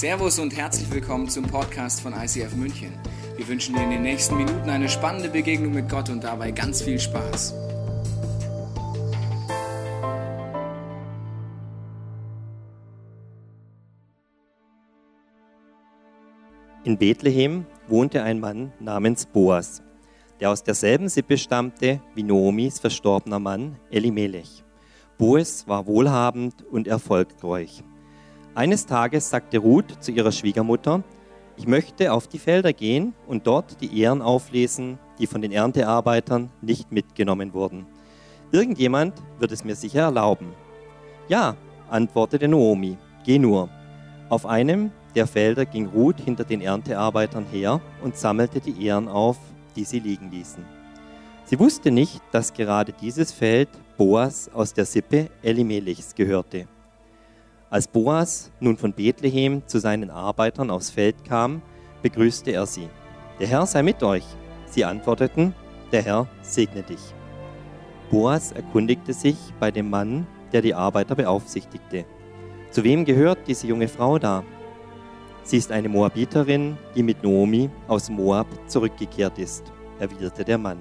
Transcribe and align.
Servus 0.00 0.38
und 0.38 0.56
herzlich 0.56 0.90
willkommen 0.90 1.28
zum 1.28 1.44
Podcast 1.44 2.00
von 2.00 2.14
ICF 2.14 2.56
München. 2.56 2.90
Wir 3.36 3.46
wünschen 3.46 3.74
dir 3.74 3.82
in 3.82 3.90
den 3.90 4.00
nächsten 4.00 4.34
Minuten 4.34 4.70
eine 4.70 4.88
spannende 4.88 5.28
Begegnung 5.28 5.74
mit 5.74 5.90
Gott 5.90 6.08
und 6.08 6.24
dabei 6.24 6.52
ganz 6.52 6.80
viel 6.80 6.98
Spaß. 6.98 7.52
In 16.84 16.96
Bethlehem 16.96 17.66
wohnte 17.86 18.22
ein 18.22 18.40
Mann 18.40 18.72
namens 18.80 19.26
Boas, 19.26 19.82
der 20.40 20.50
aus 20.50 20.62
derselben 20.62 21.10
Sippe 21.10 21.36
stammte 21.36 22.00
wie 22.14 22.22
Noomis 22.22 22.78
verstorbener 22.78 23.38
Mann 23.38 23.76
Elimelech. 23.90 24.64
Boas 25.18 25.68
war 25.68 25.86
wohlhabend 25.86 26.64
und 26.70 26.88
erfolgreich. 26.88 27.84
Eines 28.54 28.84
Tages 28.84 29.30
sagte 29.30 29.58
Ruth 29.58 30.02
zu 30.02 30.10
ihrer 30.10 30.32
Schwiegermutter, 30.32 31.04
ich 31.56 31.68
möchte 31.68 32.12
auf 32.12 32.26
die 32.26 32.40
Felder 32.40 32.72
gehen 32.72 33.14
und 33.28 33.46
dort 33.46 33.80
die 33.80 34.00
Ehren 34.00 34.22
auflesen, 34.22 34.98
die 35.20 35.28
von 35.28 35.40
den 35.40 35.52
Erntearbeitern 35.52 36.50
nicht 36.60 36.90
mitgenommen 36.90 37.54
wurden. 37.54 37.86
Irgendjemand 38.50 39.14
wird 39.38 39.52
es 39.52 39.62
mir 39.62 39.76
sicher 39.76 40.02
erlauben. 40.02 40.52
Ja, 41.28 41.54
antwortete 41.88 42.48
Noomi, 42.48 42.96
geh 43.24 43.38
nur. 43.38 43.68
Auf 44.28 44.46
einem 44.46 44.90
der 45.14 45.28
Felder 45.28 45.64
ging 45.64 45.86
Ruth 45.86 46.20
hinter 46.20 46.44
den 46.44 46.60
Erntearbeitern 46.60 47.46
her 47.52 47.80
und 48.02 48.16
sammelte 48.16 48.60
die 48.60 48.84
Ehren 48.84 49.06
auf, 49.08 49.38
die 49.76 49.84
sie 49.84 50.00
liegen 50.00 50.30
ließen. 50.30 50.64
Sie 51.44 51.58
wusste 51.58 51.92
nicht, 51.92 52.20
dass 52.32 52.52
gerade 52.52 52.92
dieses 52.92 53.32
Feld 53.32 53.68
Boas 53.96 54.50
aus 54.52 54.72
der 54.72 54.86
Sippe 54.86 55.30
Elimelechs 55.42 56.14
gehörte. 56.14 56.66
Als 57.70 57.86
Boas 57.86 58.50
nun 58.58 58.76
von 58.76 58.92
Bethlehem 58.92 59.62
zu 59.68 59.78
seinen 59.78 60.10
Arbeitern 60.10 60.70
aufs 60.70 60.90
Feld 60.90 61.24
kam, 61.24 61.62
begrüßte 62.02 62.50
er 62.50 62.66
sie. 62.66 62.88
Der 63.38 63.46
Herr 63.46 63.64
sei 63.64 63.84
mit 63.84 64.02
euch. 64.02 64.24
Sie 64.66 64.84
antworteten, 64.84 65.54
der 65.92 66.02
Herr 66.02 66.26
segne 66.42 66.82
dich. 66.82 67.14
Boas 68.10 68.50
erkundigte 68.50 69.12
sich 69.12 69.36
bei 69.60 69.70
dem 69.70 69.88
Mann, 69.88 70.26
der 70.52 70.62
die 70.62 70.74
Arbeiter 70.74 71.14
beaufsichtigte. 71.14 72.04
Zu 72.72 72.82
wem 72.82 73.04
gehört 73.04 73.38
diese 73.46 73.68
junge 73.68 73.86
Frau 73.86 74.18
da? 74.18 74.42
Sie 75.44 75.56
ist 75.56 75.70
eine 75.70 75.88
Moabiterin, 75.88 76.76
die 76.96 77.04
mit 77.04 77.22
Noomi 77.22 77.70
aus 77.86 78.10
Moab 78.10 78.48
zurückgekehrt 78.66 79.38
ist, 79.38 79.62
erwiderte 80.00 80.44
der 80.44 80.58
Mann. 80.58 80.78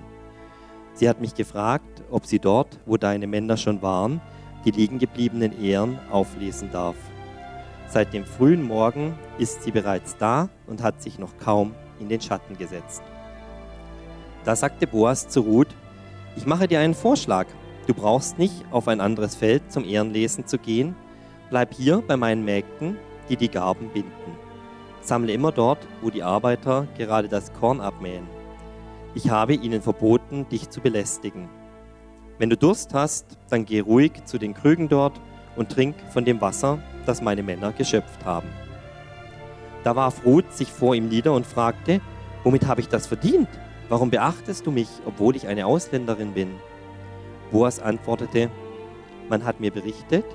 Sie 0.95 1.07
hat 1.07 1.21
mich 1.21 1.35
gefragt, 1.35 2.03
ob 2.09 2.25
sie 2.25 2.39
dort, 2.39 2.79
wo 2.87 2.97
deine 2.97 3.27
Männer 3.27 3.57
schon 3.57 3.79
waren, 3.83 4.21
die 4.65 4.71
liegengebliebenen 4.71 5.61
Ehren 5.61 5.99
auflesen 6.11 6.71
darf. 6.71 6.95
Seit 7.87 8.13
dem 8.13 8.25
frühen 8.25 8.61
Morgen 8.61 9.17
ist 9.37 9.63
sie 9.63 9.71
bereits 9.71 10.15
da 10.17 10.49
und 10.67 10.83
hat 10.83 11.01
sich 11.01 11.17
noch 11.17 11.37
kaum 11.37 11.73
in 11.99 12.09
den 12.09 12.21
Schatten 12.21 12.57
gesetzt. 12.57 13.01
Da 14.45 14.55
sagte 14.55 14.87
Boas 14.87 15.27
zu 15.27 15.41
Ruth, 15.41 15.75
ich 16.35 16.45
mache 16.45 16.67
dir 16.67 16.79
einen 16.79 16.93
Vorschlag. 16.93 17.47
Du 17.87 17.93
brauchst 17.93 18.37
nicht 18.37 18.63
auf 18.71 18.87
ein 18.87 19.01
anderes 19.01 19.35
Feld 19.35 19.71
zum 19.71 19.83
Ehrenlesen 19.83 20.45
zu 20.45 20.57
gehen. 20.57 20.95
Bleib 21.49 21.73
hier 21.73 22.03
bei 22.05 22.15
meinen 22.15 22.45
Mägden, 22.45 22.97
die 23.29 23.35
die 23.35 23.49
Garben 23.49 23.89
binden. 23.89 24.37
Sammle 25.01 25.33
immer 25.33 25.51
dort, 25.51 25.79
wo 26.01 26.09
die 26.09 26.23
Arbeiter 26.23 26.87
gerade 26.97 27.27
das 27.27 27.51
Korn 27.53 27.81
abmähen. 27.81 28.27
Ich 29.15 29.29
habe 29.29 29.55
ihnen 29.55 29.81
verboten, 29.81 30.47
dich 30.49 30.69
zu 30.69 30.81
belästigen. 30.81 31.49
Wenn 32.39 32.49
du 32.49 32.55
Durst 32.55 32.93
hast, 32.93 33.37
dann 33.49 33.65
geh 33.65 33.81
ruhig 33.81 34.23
zu 34.23 34.37
den 34.37 34.53
Krügen 34.53 34.87
dort 34.87 35.19
und 35.57 35.69
trink 35.69 35.95
von 36.13 36.23
dem 36.23 36.39
Wasser, 36.39 36.79
das 37.05 37.21
meine 37.21 37.43
Männer 37.43 37.73
geschöpft 37.73 38.23
haben. 38.23 38.47
Da 39.83 39.97
warf 39.97 40.25
Ruth 40.25 40.53
sich 40.53 40.71
vor 40.71 40.95
ihm 40.95 41.09
nieder 41.09 41.33
und 41.33 41.45
fragte, 41.45 41.99
womit 42.45 42.65
habe 42.65 42.79
ich 42.79 42.87
das 42.87 43.07
verdient? 43.07 43.49
Warum 43.89 44.09
beachtest 44.09 44.65
du 44.65 44.71
mich, 44.71 44.87
obwohl 45.05 45.35
ich 45.35 45.47
eine 45.47 45.65
Ausländerin 45.65 46.33
bin? 46.33 46.55
Boas 47.51 47.81
antwortete, 47.81 48.49
man 49.27 49.43
hat 49.43 49.59
mir 49.59 49.71
berichtet, 49.71 50.25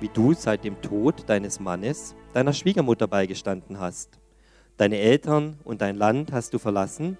wie 0.00 0.10
du 0.12 0.34
seit 0.34 0.64
dem 0.64 0.80
Tod 0.82 1.24
deines 1.28 1.60
Mannes 1.60 2.14
deiner 2.34 2.52
Schwiegermutter 2.52 3.06
beigestanden 3.06 3.80
hast. 3.80 4.18
Deine 4.76 4.98
Eltern 4.98 5.58
und 5.64 5.80
dein 5.80 5.96
Land 5.96 6.30
hast 6.30 6.52
du 6.52 6.58
verlassen 6.58 7.16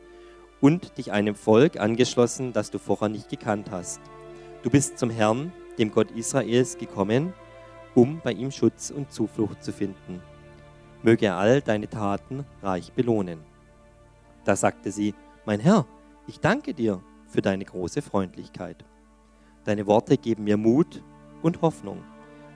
und 0.60 0.98
dich 0.98 1.12
einem 1.12 1.34
Volk 1.34 1.80
angeschlossen, 1.80 2.52
das 2.52 2.70
du 2.70 2.78
vorher 2.78 3.08
nicht 3.08 3.30
gekannt 3.30 3.70
hast. 3.70 4.00
Du 4.62 4.70
bist 4.70 4.98
zum 4.98 5.10
Herrn, 5.10 5.52
dem 5.78 5.92
Gott 5.92 6.10
Israels, 6.10 6.76
gekommen, 6.76 7.32
um 7.94 8.20
bei 8.22 8.32
ihm 8.32 8.50
Schutz 8.50 8.90
und 8.90 9.12
Zuflucht 9.12 9.62
zu 9.62 9.72
finden. 9.72 10.20
Möge 11.02 11.26
er 11.26 11.36
all 11.36 11.60
deine 11.60 11.88
Taten 11.88 12.44
reich 12.60 12.92
belohnen. 12.92 13.38
Da 14.44 14.56
sagte 14.56 14.90
sie, 14.90 15.14
mein 15.46 15.60
Herr, 15.60 15.86
ich 16.26 16.40
danke 16.40 16.74
dir 16.74 17.00
für 17.28 17.40
deine 17.40 17.64
große 17.64 18.02
Freundlichkeit. 18.02 18.84
Deine 19.64 19.86
Worte 19.86 20.16
geben 20.16 20.44
mir 20.44 20.56
Mut 20.56 21.04
und 21.42 21.62
Hoffnung. 21.62 22.02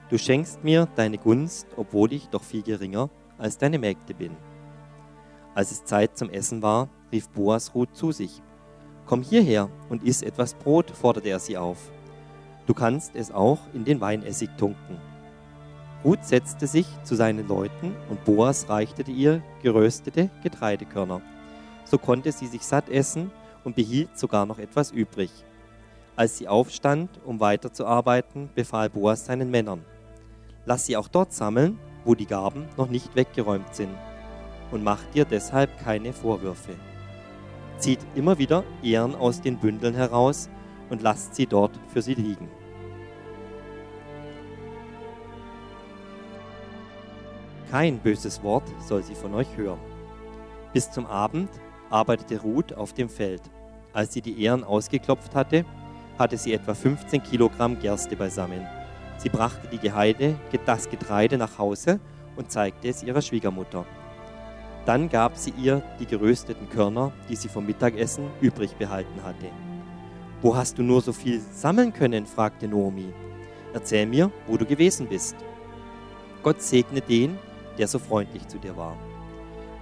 Du 0.09 0.17
schenkst 0.17 0.61
mir 0.63 0.89
deine 0.95 1.17
Gunst, 1.17 1.67
obwohl 1.77 2.11
ich 2.11 2.27
doch 2.27 2.43
viel 2.43 2.63
geringer 2.63 3.09
als 3.37 3.57
deine 3.57 3.79
Mägde 3.79 4.13
bin. 4.13 4.35
Als 5.55 5.71
es 5.71 5.85
Zeit 5.85 6.17
zum 6.17 6.29
Essen 6.29 6.61
war, 6.61 6.89
rief 7.11 7.29
Boas 7.29 7.73
Ruth 7.73 7.95
zu 7.95 8.11
sich. 8.11 8.41
Komm 9.05 9.21
hierher 9.21 9.69
und 9.89 10.03
iss 10.03 10.21
etwas 10.21 10.53
Brot, 10.53 10.91
forderte 10.91 11.29
er 11.29 11.39
sie 11.39 11.57
auf. 11.57 11.91
Du 12.65 12.73
kannst 12.73 13.15
es 13.15 13.31
auch 13.31 13.59
in 13.73 13.83
den 13.83 13.99
Weinessig 13.99 14.49
tunken. 14.57 14.97
Ruth 16.05 16.23
setzte 16.23 16.67
sich 16.67 16.87
zu 17.03 17.15
seinen 17.15 17.47
Leuten 17.47 17.95
und 18.09 18.23
Boas 18.23 18.69
reichte 18.69 19.09
ihr 19.11 19.41
geröstete 19.61 20.29
Getreidekörner. 20.41 21.21
So 21.85 21.97
konnte 21.97 22.31
sie 22.31 22.47
sich 22.47 22.63
satt 22.63 22.89
essen 22.89 23.31
und 23.65 23.75
behielt 23.75 24.17
sogar 24.17 24.45
noch 24.45 24.59
etwas 24.59 24.91
übrig. 24.91 25.31
Als 26.15 26.37
sie 26.37 26.47
aufstand, 26.47 27.09
um 27.25 27.39
weiterzuarbeiten, 27.39 28.49
befahl 28.55 28.89
Boas 28.89 29.25
seinen 29.25 29.51
Männern: 29.51 29.83
Lass 30.65 30.85
sie 30.85 30.95
auch 30.95 31.07
dort 31.09 31.33
sammeln, 31.33 31.77
wo 32.05 32.15
die 32.15 32.27
Gaben 32.27 32.67
noch 32.77 32.89
nicht 32.89 33.15
weggeräumt 33.15 33.75
sind, 33.75 33.95
und 34.71 34.83
mach 34.83 35.03
dir 35.13 35.25
deshalb 35.25 35.77
keine 35.79 36.13
Vorwürfe 36.13 36.73
zieht 37.77 37.99
immer 38.15 38.37
wieder 38.37 38.63
Ehren 38.81 39.15
aus 39.15 39.41
den 39.41 39.57
Bündeln 39.57 39.95
heraus 39.95 40.49
und 40.89 41.01
lasst 41.01 41.35
sie 41.35 41.45
dort 41.45 41.79
für 41.87 42.01
sie 42.01 42.13
liegen. 42.13 42.49
Kein 47.71 47.97
böses 47.97 48.43
Wort 48.43 48.71
soll 48.87 49.01
sie 49.01 49.15
von 49.15 49.33
euch 49.33 49.57
hören. 49.57 49.79
Bis 50.73 50.91
zum 50.91 51.07
Abend 51.07 51.49
arbeitete 51.89 52.41
Ruth 52.41 52.73
auf 52.73 52.93
dem 52.93 53.09
Feld. 53.09 53.41
Als 53.93 54.13
sie 54.13 54.21
die 54.21 54.41
Ehren 54.41 54.63
ausgeklopft 54.63 55.33
hatte, 55.33 55.65
hatte 56.19 56.37
sie 56.37 56.53
etwa 56.53 56.73
15 56.73 57.23
Kilogramm 57.23 57.79
Gerste 57.79 58.15
beisammen. 58.15 58.65
Sie 59.17 59.29
brachte 59.29 59.67
die 59.69 59.79
Geheide, 59.79 60.35
das 60.65 60.89
Getreide 60.89 61.37
nach 61.37 61.57
Hause 61.57 61.99
und 62.35 62.51
zeigte 62.51 62.87
es 62.87 63.03
ihrer 63.03 63.21
Schwiegermutter. 63.21 63.85
Dann 64.85 65.07
gab 65.09 65.37
sie 65.37 65.53
ihr 65.57 65.81
die 65.99 66.05
gerösteten 66.05 66.69
Körner, 66.69 67.13
die 67.29 67.35
sie 67.35 67.47
vom 67.47 67.65
Mittagessen 67.65 68.29
übrig 68.41 68.75
behalten 68.75 69.23
hatte. 69.23 69.47
Wo 70.41 70.55
hast 70.55 70.77
du 70.77 70.83
nur 70.83 71.01
so 71.01 71.13
viel 71.13 71.39
sammeln 71.39 71.93
können? 71.93 72.25
fragte 72.25 72.67
Noomi. 72.67 73.13
Erzähl 73.73 74.05
mir, 74.05 74.29
wo 74.45 74.57
du 74.57 74.65
gewesen 74.65 75.07
bist. 75.07 75.35
Gott 76.43 76.61
segne 76.61 76.99
den, 76.99 77.37
der 77.77 77.87
so 77.87 77.97
freundlich 77.97 78.45
zu 78.47 78.57
dir 78.57 78.75
war. 78.75 78.97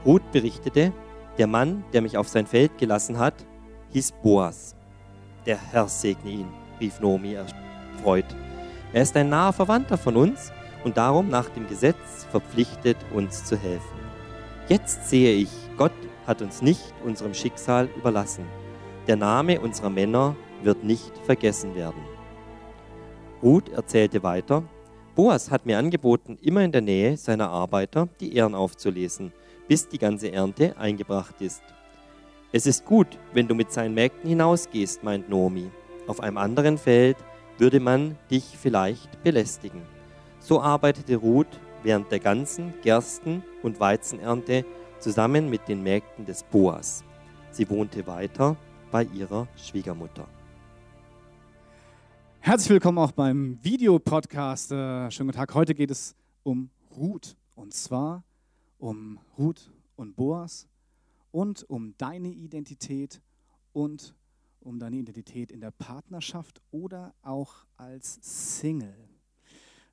Ruth 0.06 0.32
berichtete, 0.32 0.94
der 1.38 1.48
Mann, 1.48 1.84
der 1.94 2.02
mich 2.02 2.18
auf 2.18 2.28
sein 2.28 2.46
Feld 2.46 2.78
gelassen 2.78 3.18
hat, 3.18 3.34
hieß 3.90 4.12
Boas. 4.22 4.76
Der 5.48 5.58
Herr 5.58 5.88
segne 5.88 6.30
ihn, 6.30 6.48
rief 6.80 7.00
Noomi 7.00 7.34
erfreut. 7.34 8.26
Er 8.94 9.02
ist 9.02 9.18
ein 9.18 9.30
naher 9.30 9.54
Verwandter 9.54 9.98
von 9.98 10.16
uns 10.16 10.52
und 10.84 10.98
darum 10.98 11.30
nach 11.30 11.50
dem 11.50 11.68
Gesetz 11.68 12.28
verpflichtet, 12.30 12.98
uns 13.14 13.46
zu 13.46 13.58
helfen. 13.58 14.01
Jetzt 14.72 15.10
sehe 15.10 15.34
ich, 15.34 15.50
Gott 15.76 15.92
hat 16.26 16.42
uns 16.42 16.62
nicht 16.62 16.94
unserem 17.04 17.34
Schicksal 17.34 17.90
überlassen. 17.98 18.46
Der 19.06 19.18
Name 19.18 19.60
unserer 19.60 19.90
Männer 19.90 20.38
wird 20.64 20.86
nicht 20.86 21.12
vergessen 21.26 21.76
werden. 21.76 22.02
Ruth 23.44 23.68
erzählte 23.68 24.24
weiter, 24.24 24.64
Boas 25.14 25.52
hat 25.52 25.66
mir 25.66 25.78
angeboten, 25.78 26.38
immer 26.42 26.64
in 26.64 26.72
der 26.72 26.80
Nähe 26.80 27.18
seiner 27.18 27.50
Arbeiter 27.50 28.08
die 28.22 28.34
Ehren 28.34 28.56
aufzulesen, 28.56 29.34
bis 29.68 29.90
die 29.90 29.98
ganze 29.98 30.32
Ernte 30.32 30.78
eingebracht 30.78 31.42
ist. 31.42 31.64
Es 32.54 32.66
ist 32.66 32.86
gut, 32.86 33.20
wenn 33.34 33.50
du 33.50 33.56
mit 33.56 33.74
seinen 33.74 33.94
Mägden 33.94 34.30
hinausgehst, 34.30 35.04
meint 35.04 35.28
Nomi. 35.28 35.70
Auf 36.08 36.22
einem 36.22 36.38
anderen 36.38 36.78
Feld 36.78 37.18
würde 37.58 37.82
man 37.82 38.18
dich 38.30 38.58
vielleicht 38.58 39.22
belästigen. 39.22 39.82
So 40.40 40.62
arbeitete 40.62 41.18
Ruth 41.18 41.60
während 41.84 42.12
der 42.12 42.20
ganzen 42.20 42.74
Gersten- 42.82 43.44
und 43.64 43.80
Weizenernte 43.80 44.66
zusammen 45.00 45.50
mit 45.50 45.68
den 45.68 45.82
Mägden 45.84 46.26
des 46.26 46.44
Boas. 46.44 47.04
Sie 47.52 47.70
wohnte 47.70 48.06
weiter 48.08 48.56
bei 48.92 49.04
ihrer 49.04 49.48
Schwiegermutter. 49.58 50.28
Herzlich 52.40 52.72
willkommen 52.72 52.98
auch 52.98 53.12
beim 53.12 53.58
Videopodcast. 53.64 54.72
Äh, 54.72 55.12
schönen 55.12 55.30
guten 55.30 55.38
Tag. 55.38 55.54
Heute 55.54 55.76
geht 55.76 55.92
es 55.92 56.16
um 56.44 56.70
Ruth 56.96 57.36
und 57.56 57.74
zwar 57.74 58.24
um 58.78 59.20
Ruth 59.38 59.72
und 59.96 60.16
Boas 60.16 60.68
und 61.32 61.64
um 61.70 61.94
deine 61.98 62.30
Identität 62.30 63.22
und 63.74 64.16
um 64.60 64.80
deine 64.80 64.98
Identität 64.98 65.52
in 65.52 65.62
der 65.62 65.72
Partnerschaft 65.72 66.62
oder 66.72 67.14
auch 67.22 67.66
als 67.78 68.20
Single. 68.22 69.11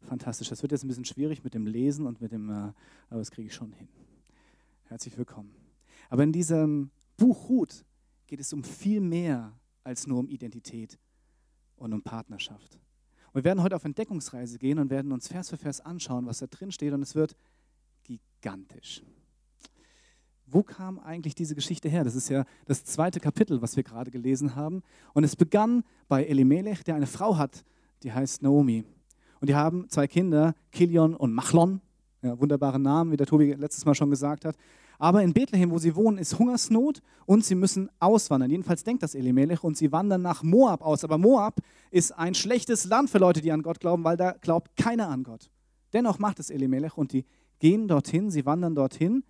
Fantastisch. 0.09 0.49
Das 0.49 0.63
wird 0.63 0.73
jetzt 0.73 0.85
ein 0.85 0.89
bisschen 0.89 1.05
schwierig 1.05 1.45
mit 1.45 1.53
dem 1.53 1.67
Lesen 1.67 2.07
und 2.07 2.23
mit 2.23 2.33
dem, 2.33 2.49
äh, 2.49 2.73
aber 3.11 3.19
das 3.19 3.31
kriege 3.31 3.49
ich 3.49 3.55
schon 3.55 3.73
hin. 3.73 3.89
Herzlich 4.85 5.19
willkommen. 5.19 5.55
Aber 6.09 6.23
in 6.23 6.33
diesem 6.33 6.91
Buch 7.19 7.51
Ruth 7.51 7.85
geht 8.27 8.41
es 8.41 8.55
um 8.55 8.65
viel 8.65 9.01
mehr 9.01 9.53
als 9.85 10.07
nur 10.07 10.19
um 10.19 10.29
Identität 10.31 10.99
und 11.77 11.93
um 11.93 12.03
Partnerschaft. 12.03 12.81
Und 13.27 13.35
wir 13.35 13.45
werden 13.45 13.63
heute 13.63 13.77
auf 13.77 13.85
Entdeckungsreise 13.85 14.59
gehen 14.59 14.79
und 14.79 14.89
werden 14.89 15.13
uns 15.13 15.29
Vers 15.29 15.51
für 15.51 15.59
Vers 15.59 15.83
anschauen, 15.83 16.25
was 16.25 16.39
da 16.39 16.47
drin 16.47 16.73
steht 16.73 16.95
und 16.95 17.03
es 17.03 17.15
wird 17.15 17.37
gigantisch. 18.05 19.03
Wo 20.47 20.63
kam 20.63 20.99
eigentlich 20.99 21.35
diese 21.35 21.55
Geschichte 21.55 21.91
her? 21.91 22.05
Das 22.05 22.15
ist 22.15 22.31
ja 22.31 22.47
das 22.65 22.83
zweite 22.83 23.21
Kapitel, 23.21 23.61
was 23.61 23.77
wir 23.77 23.83
gerade 23.83 24.11
gelesen 24.11 24.57
haben. 24.57 24.83
Und 25.13 25.25
es 25.25 25.37
begann 25.37 25.85
bei 26.09 26.25
Elimelech, 26.25 26.83
der 26.83 26.95
eine 26.95 27.07
Frau 27.07 27.37
hat, 27.37 27.67
die 28.03 28.13
heißt 28.15 28.43
Naomi. 28.43 28.87
Und 29.41 29.49
die 29.49 29.55
haben 29.55 29.89
zwei 29.89 30.07
Kinder, 30.07 30.55
Kilion 30.73 31.15
und 31.15 31.33
Machlon. 31.33 31.81
Ja, 32.23 32.39
wunderbare 32.41 32.81
Namen, 32.81 33.13
wie 33.13 33.17
der 33.17 33.27
Tobi 33.27 33.53
letztes 33.53 33.85
Mal 33.85 33.95
schon 33.95 34.11
gesagt 34.11 34.45
hat. 34.45 34.57
Aber 34.99 35.23
in 35.23 35.33
Bethlehem, 35.33 35.71
wo 35.71 35.79
sie 35.79 35.95
wohnen, 35.95 36.19
ist 36.19 36.39
Hungersnot 36.39 37.01
und 37.25 37.45
sie 37.45 37.55
müssen 37.55 37.89
auswandern. 38.01 38.51
Jedenfalls 38.51 38.83
denkt 38.83 39.05
das 39.05 39.15
Elimelech 39.15 39.63
und 39.63 39.77
sie 39.77 39.93
wandern 39.93 40.23
nach 40.23 40.43
Moab 40.43 40.83
aus. 40.83 41.05
Aber 41.05 41.19
Moab 41.19 41.61
ist 41.93 42.11
ein 42.19 42.35
schlechtes 42.35 42.85
Land 42.85 43.11
für 43.11 43.19
Leute, 43.19 43.41
die 43.41 43.53
an 43.53 43.63
Gott 43.63 43.79
glauben, 43.79 44.03
weil 44.03 44.17
da 44.17 44.33
glaubt 44.33 44.77
keiner 44.77 45.09
an 45.09 45.23
Gott. 45.23 45.51
Dennoch 45.93 46.19
macht 46.19 46.41
es 46.41 46.51
Elimelech 46.51 46.97
und 46.97 47.13
die 47.13 47.25
gehen 47.61 47.87
dorthin, 47.87 48.31
sie 48.31 48.45
wandern 48.45 48.75
dorthin 48.75 49.23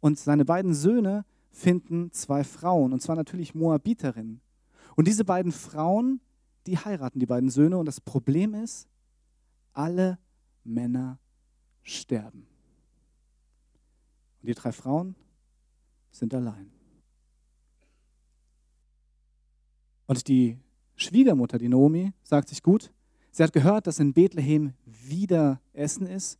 und 0.00 0.18
seine 0.18 0.44
beiden 0.46 0.74
Söhne 0.74 1.24
finden 1.50 2.12
zwei 2.12 2.44
Frauen, 2.44 2.92
und 2.92 3.00
zwar 3.00 3.16
natürlich 3.16 3.54
Moabiterinnen. 3.54 4.40
Und 4.96 5.08
diese 5.08 5.24
beiden 5.24 5.52
Frauen, 5.52 6.20
die 6.66 6.78
heiraten 6.78 7.18
die 7.18 7.26
beiden 7.26 7.50
Söhne 7.50 7.78
und 7.78 7.86
das 7.86 8.00
Problem 8.00 8.54
ist, 8.54 8.88
alle 9.72 10.18
Männer 10.64 11.18
sterben. 11.82 12.46
Und 14.40 14.48
die 14.48 14.54
drei 14.54 14.72
Frauen 14.72 15.14
sind 16.10 16.34
allein. 16.34 16.70
Und 20.06 20.26
die 20.28 20.58
Schwiegermutter, 20.96 21.58
die 21.58 21.68
Naomi, 21.68 22.12
sagt 22.22 22.48
sich 22.48 22.62
gut, 22.62 22.90
sie 23.30 23.42
hat 23.42 23.52
gehört, 23.52 23.86
dass 23.86 24.00
in 24.00 24.12
Bethlehem 24.12 24.74
wieder 24.84 25.60
Essen 25.72 26.06
ist. 26.06 26.38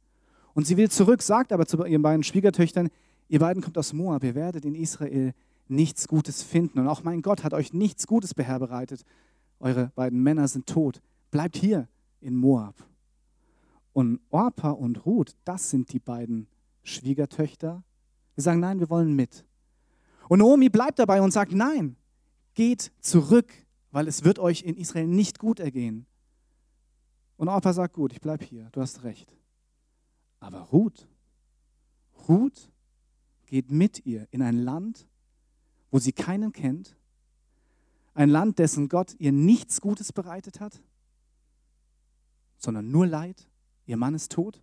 Und 0.55 0.67
sie 0.67 0.77
will 0.77 0.91
zurück, 0.91 1.23
sagt 1.23 1.53
aber 1.53 1.67
zu 1.67 1.85
ihren 1.85 2.03
beiden 2.03 2.25
Schwiegertöchtern, 2.25 2.89
ihr 3.29 3.39
beiden 3.39 3.63
kommt 3.63 3.79
aus 3.79 3.93
Moab, 3.93 4.25
ihr 4.25 4.35
werdet 4.35 4.65
in 4.65 4.75
Israel 4.75 5.35
nichts 5.69 6.09
Gutes 6.09 6.43
finden. 6.43 6.81
Und 6.81 6.89
auch 6.89 7.05
mein 7.05 7.23
Gott 7.23 7.45
hat 7.45 7.55
euch 7.55 7.73
nichts 7.73 8.07
Gutes 8.07 8.35
beherberreitet. 8.35 9.05
Eure 9.61 9.93
beiden 9.95 10.21
Männer 10.23 10.49
sind 10.49 10.67
tot. 10.67 11.01
Bleibt 11.31 11.57
hier 11.57 11.89
in 12.21 12.35
Moab. 12.35 12.75
Und 13.93 14.21
Orpa 14.31 14.71
und 14.71 15.05
Ruth, 15.05 15.37
das 15.45 15.71
sind 15.71 15.93
die 15.93 15.99
beiden 15.99 16.47
Schwiegertöchter. 16.83 17.83
Wir 18.35 18.43
sagen, 18.43 18.61
nein, 18.61 18.81
wir 18.81 18.91
wollen 18.91 19.15
mit. 19.15 19.45
Und 20.29 20.39
Naomi 20.39 20.69
bleibt 20.69 20.99
dabei 20.99 21.21
und 21.21 21.33
sagt, 21.33 21.53
nein, 21.53 21.97
geht 22.55 22.93
zurück, 23.01 23.53
weil 23.91 24.07
es 24.07 24.25
wird 24.25 24.39
euch 24.39 24.63
in 24.63 24.77
Israel 24.77 25.09
nicht 25.09 25.39
gut 25.39 25.59
ergehen. 25.59 26.07
Und 27.37 27.49
Orpa 27.49 27.73
sagt, 27.73 27.95
gut, 27.95 28.13
ich 28.13 28.21
bleibe 28.21 28.45
hier, 28.45 28.69
du 28.73 28.81
hast 28.81 29.03
recht. 29.03 29.35
Aber 30.39 30.61
Ruth, 30.61 31.09
Ruth 32.29 32.71
geht 33.47 33.71
mit 33.71 34.07
ihr 34.07 34.29
in 34.31 34.43
ein 34.43 34.59
Land, 34.59 35.09
wo 35.91 35.99
sie 35.99 36.13
keinen 36.13 36.53
kennt, 36.53 36.97
ein 38.15 38.29
Land, 38.29 38.59
dessen 38.59 38.89
Gott 38.89 39.15
ihr 39.19 39.33
nichts 39.33 39.81
Gutes 39.81 40.13
bereitet 40.13 40.61
hat, 40.61 40.83
sondern 42.59 42.91
nur 42.91 43.07
Leid. 43.07 43.50
Ihr 43.87 43.97
Mann 43.97 44.15
ist 44.15 44.33
tot. 44.33 44.63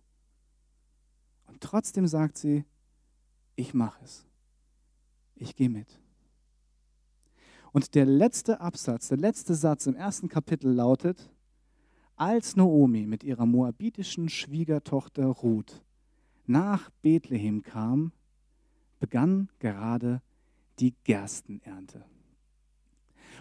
Und 1.46 1.60
trotzdem 1.60 2.06
sagt 2.06 2.38
sie, 2.38 2.64
ich 3.56 3.74
mache 3.74 4.04
es. 4.04 4.26
Ich 5.34 5.56
gehe 5.56 5.70
mit. 5.70 6.00
Und 7.72 7.94
der 7.94 8.06
letzte 8.06 8.60
Absatz, 8.60 9.08
der 9.08 9.18
letzte 9.18 9.54
Satz 9.54 9.86
im 9.86 9.94
ersten 9.94 10.28
Kapitel 10.28 10.72
lautet, 10.72 11.30
als 12.16 12.56
Naomi 12.56 13.06
mit 13.06 13.22
ihrer 13.22 13.46
moabitischen 13.46 14.28
Schwiegertochter 14.28 15.26
Ruth 15.26 15.82
nach 16.46 16.90
Bethlehem 17.02 17.62
kam, 17.62 18.12
begann 18.98 19.48
gerade 19.60 20.22
die 20.80 20.94
Gerstenernte. 21.04 22.04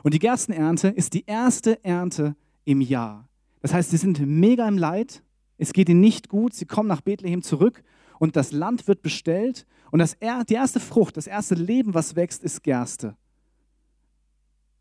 Und 0.03 0.13
die 0.13 0.19
Gerstenernte 0.19 0.89
ist 0.89 1.13
die 1.13 1.25
erste 1.25 1.83
Ernte 1.83 2.35
im 2.65 2.81
Jahr. 2.81 3.27
Das 3.61 3.73
heißt, 3.73 3.89
sie 3.89 3.97
sind 3.97 4.19
mega 4.19 4.67
im 4.67 4.77
Leid, 4.77 5.23
es 5.57 5.73
geht 5.73 5.89
ihnen 5.89 6.01
nicht 6.01 6.29
gut, 6.29 6.53
sie 6.53 6.65
kommen 6.65 6.87
nach 6.87 7.01
Bethlehem 7.01 7.41
zurück 7.41 7.83
und 8.19 8.35
das 8.35 8.51
Land 8.51 8.87
wird 8.87 9.01
bestellt 9.01 9.65
und 9.91 9.99
das, 9.99 10.17
die 10.19 10.53
erste 10.53 10.79
Frucht, 10.79 11.17
das 11.17 11.27
erste 11.27 11.55
Leben, 11.55 11.93
was 11.93 12.15
wächst, 12.15 12.43
ist 12.43 12.63
Gerste. 12.63 13.15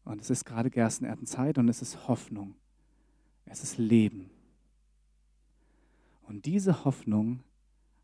Und 0.04 0.20
es 0.20 0.30
ist 0.30 0.44
gerade 0.44 0.70
Gerstenerntenzeit 0.70 1.58
und 1.58 1.68
es 1.68 1.82
ist 1.82 2.06
Hoffnung. 2.06 2.54
Es 3.44 3.62
ist 3.62 3.78
Leben. 3.78 4.30
Und 6.22 6.46
diese 6.46 6.84
Hoffnung 6.84 7.40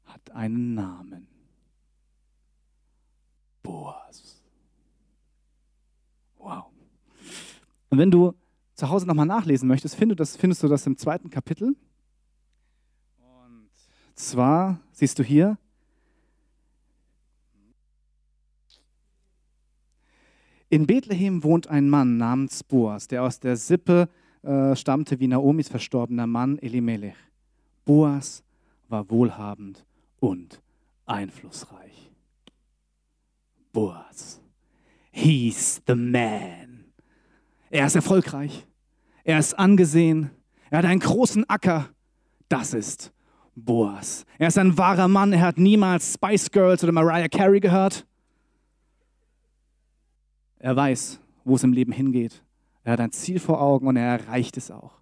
hat 0.04 0.30
einen 0.32 0.74
Namen. 0.74 1.26
Boas. 3.62 4.42
Wow. 6.38 6.66
Und 7.88 7.98
wenn 7.98 8.10
du 8.10 8.34
zu 8.74 8.88
Hause 8.88 9.06
nochmal 9.06 9.26
nachlesen 9.26 9.68
möchtest, 9.68 9.96
findest 9.96 10.62
du 10.62 10.68
das 10.68 10.86
im 10.86 10.96
zweiten 10.96 11.30
Kapitel. 11.30 11.76
Zwar 14.14 14.80
siehst 14.92 15.18
du 15.18 15.22
hier, 15.22 15.58
in 20.68 20.86
Bethlehem 20.86 21.42
wohnt 21.42 21.66
ein 21.66 21.88
Mann 21.88 22.16
namens 22.16 22.62
Boas, 22.64 23.08
der 23.08 23.22
aus 23.22 23.40
der 23.40 23.56
Sippe 23.56 24.08
äh, 24.42 24.74
stammte 24.74 25.20
wie 25.20 25.28
Naomis 25.28 25.68
verstorbener 25.68 26.26
Mann 26.26 26.58
Elimelech. 26.58 27.16
Boas 27.84 28.42
war 28.88 29.10
wohlhabend 29.10 29.84
und 30.20 30.62
einflussreich. 31.06 32.10
Boas. 33.72 34.40
He's 35.10 35.82
the 35.86 35.94
man. 35.94 36.84
Er 37.70 37.86
ist 37.86 37.96
erfolgreich. 37.96 38.66
Er 39.24 39.38
ist 39.38 39.58
angesehen. 39.58 40.30
Er 40.70 40.78
hat 40.78 40.84
einen 40.84 41.00
großen 41.00 41.48
Acker. 41.48 41.90
Das 42.48 42.74
ist 42.74 43.12
Boas. 43.54 44.24
Er 44.38 44.48
ist 44.48 44.58
ein 44.58 44.76
wahrer 44.78 45.08
Mann. 45.08 45.32
Er 45.32 45.42
hat 45.42 45.58
niemals 45.58 46.14
Spice 46.14 46.50
Girls 46.50 46.82
oder 46.82 46.92
Mariah 46.92 47.28
Carey 47.28 47.60
gehört. 47.60 48.06
Er 50.58 50.74
weiß, 50.76 51.20
wo 51.44 51.56
es 51.56 51.64
im 51.64 51.72
Leben 51.72 51.92
hingeht. 51.92 52.42
Er 52.84 52.94
hat 52.94 53.00
ein 53.00 53.12
Ziel 53.12 53.38
vor 53.38 53.60
Augen 53.60 53.86
und 53.86 53.96
er 53.96 54.18
erreicht 54.18 54.56
es 54.56 54.70
auch. 54.70 55.00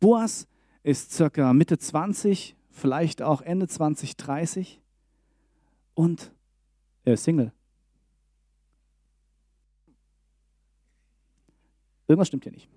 Boas 0.00 0.46
ist 0.82 1.12
circa 1.12 1.52
Mitte 1.52 1.78
20, 1.78 2.56
vielleicht 2.70 3.22
auch 3.22 3.40
Ende 3.42 3.68
20, 3.68 4.16
30 4.16 4.80
und 5.94 6.32
er 7.04 7.14
ist 7.14 7.24
Single. 7.24 7.52
Irgendwas 12.08 12.28
stimmt 12.28 12.44
hier 12.44 12.52
nicht. 12.52 12.68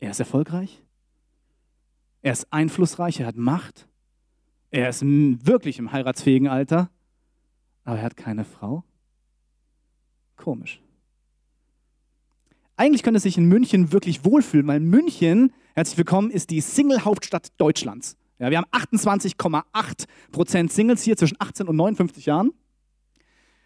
Er 0.00 0.10
ist 0.10 0.20
erfolgreich. 0.20 0.82
Er 2.22 2.32
ist 2.32 2.52
einflussreich. 2.52 3.20
Er 3.20 3.26
hat 3.26 3.36
Macht. 3.36 3.88
Er 4.70 4.88
ist 4.88 5.02
wirklich 5.04 5.78
im 5.78 5.92
heiratsfähigen 5.92 6.48
Alter. 6.48 6.90
Aber 7.84 7.98
er 7.98 8.04
hat 8.04 8.16
keine 8.16 8.44
Frau. 8.44 8.84
Komisch. 10.36 10.80
Eigentlich 12.76 13.02
könnte 13.02 13.18
er 13.18 13.20
sich 13.20 13.36
in 13.36 13.46
München 13.46 13.92
wirklich 13.92 14.24
wohlfühlen, 14.24 14.66
weil 14.66 14.80
München, 14.80 15.52
herzlich 15.74 15.98
willkommen, 15.98 16.30
ist 16.30 16.50
die 16.50 16.60
Single-Hauptstadt 16.60 17.48
Deutschlands. 17.58 18.16
Ja, 18.38 18.50
wir 18.50 18.58
haben 18.58 18.66
28,8 18.72 20.06
Prozent 20.32 20.72
Singles 20.72 21.02
hier 21.02 21.16
zwischen 21.16 21.36
18 21.38 21.68
und 21.68 21.76
59 21.76 22.26
Jahren. 22.26 22.52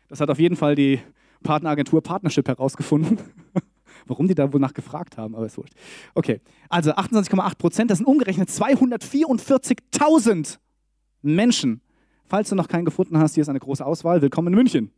Das 0.08 0.20
hat 0.20 0.28
auf 0.28 0.38
jeden 0.38 0.56
Fall 0.56 0.74
die 0.74 1.00
Partneragentur 1.42 2.02
Partnership 2.02 2.48
herausgefunden. 2.48 3.18
Warum 4.06 4.28
die 4.28 4.34
da 4.34 4.52
wohl 4.52 4.60
nach 4.60 4.74
gefragt 4.74 5.18
haben, 5.18 5.34
aber 5.34 5.46
ist 5.46 5.58
wurscht. 5.58 5.74
Okay, 6.14 6.40
also 6.68 6.92
28,8 6.92 7.56
Prozent, 7.56 7.90
das 7.90 7.98
sind 7.98 8.06
umgerechnet 8.06 8.48
244.000 8.48 10.58
Menschen. 11.22 11.80
Falls 12.24 12.48
du 12.48 12.54
noch 12.54 12.68
keinen 12.68 12.84
gefunden 12.84 13.18
hast, 13.18 13.34
hier 13.34 13.42
ist 13.42 13.48
eine 13.48 13.60
große 13.60 13.84
Auswahl. 13.84 14.22
Willkommen 14.22 14.48
in 14.48 14.54
München. 14.54 14.92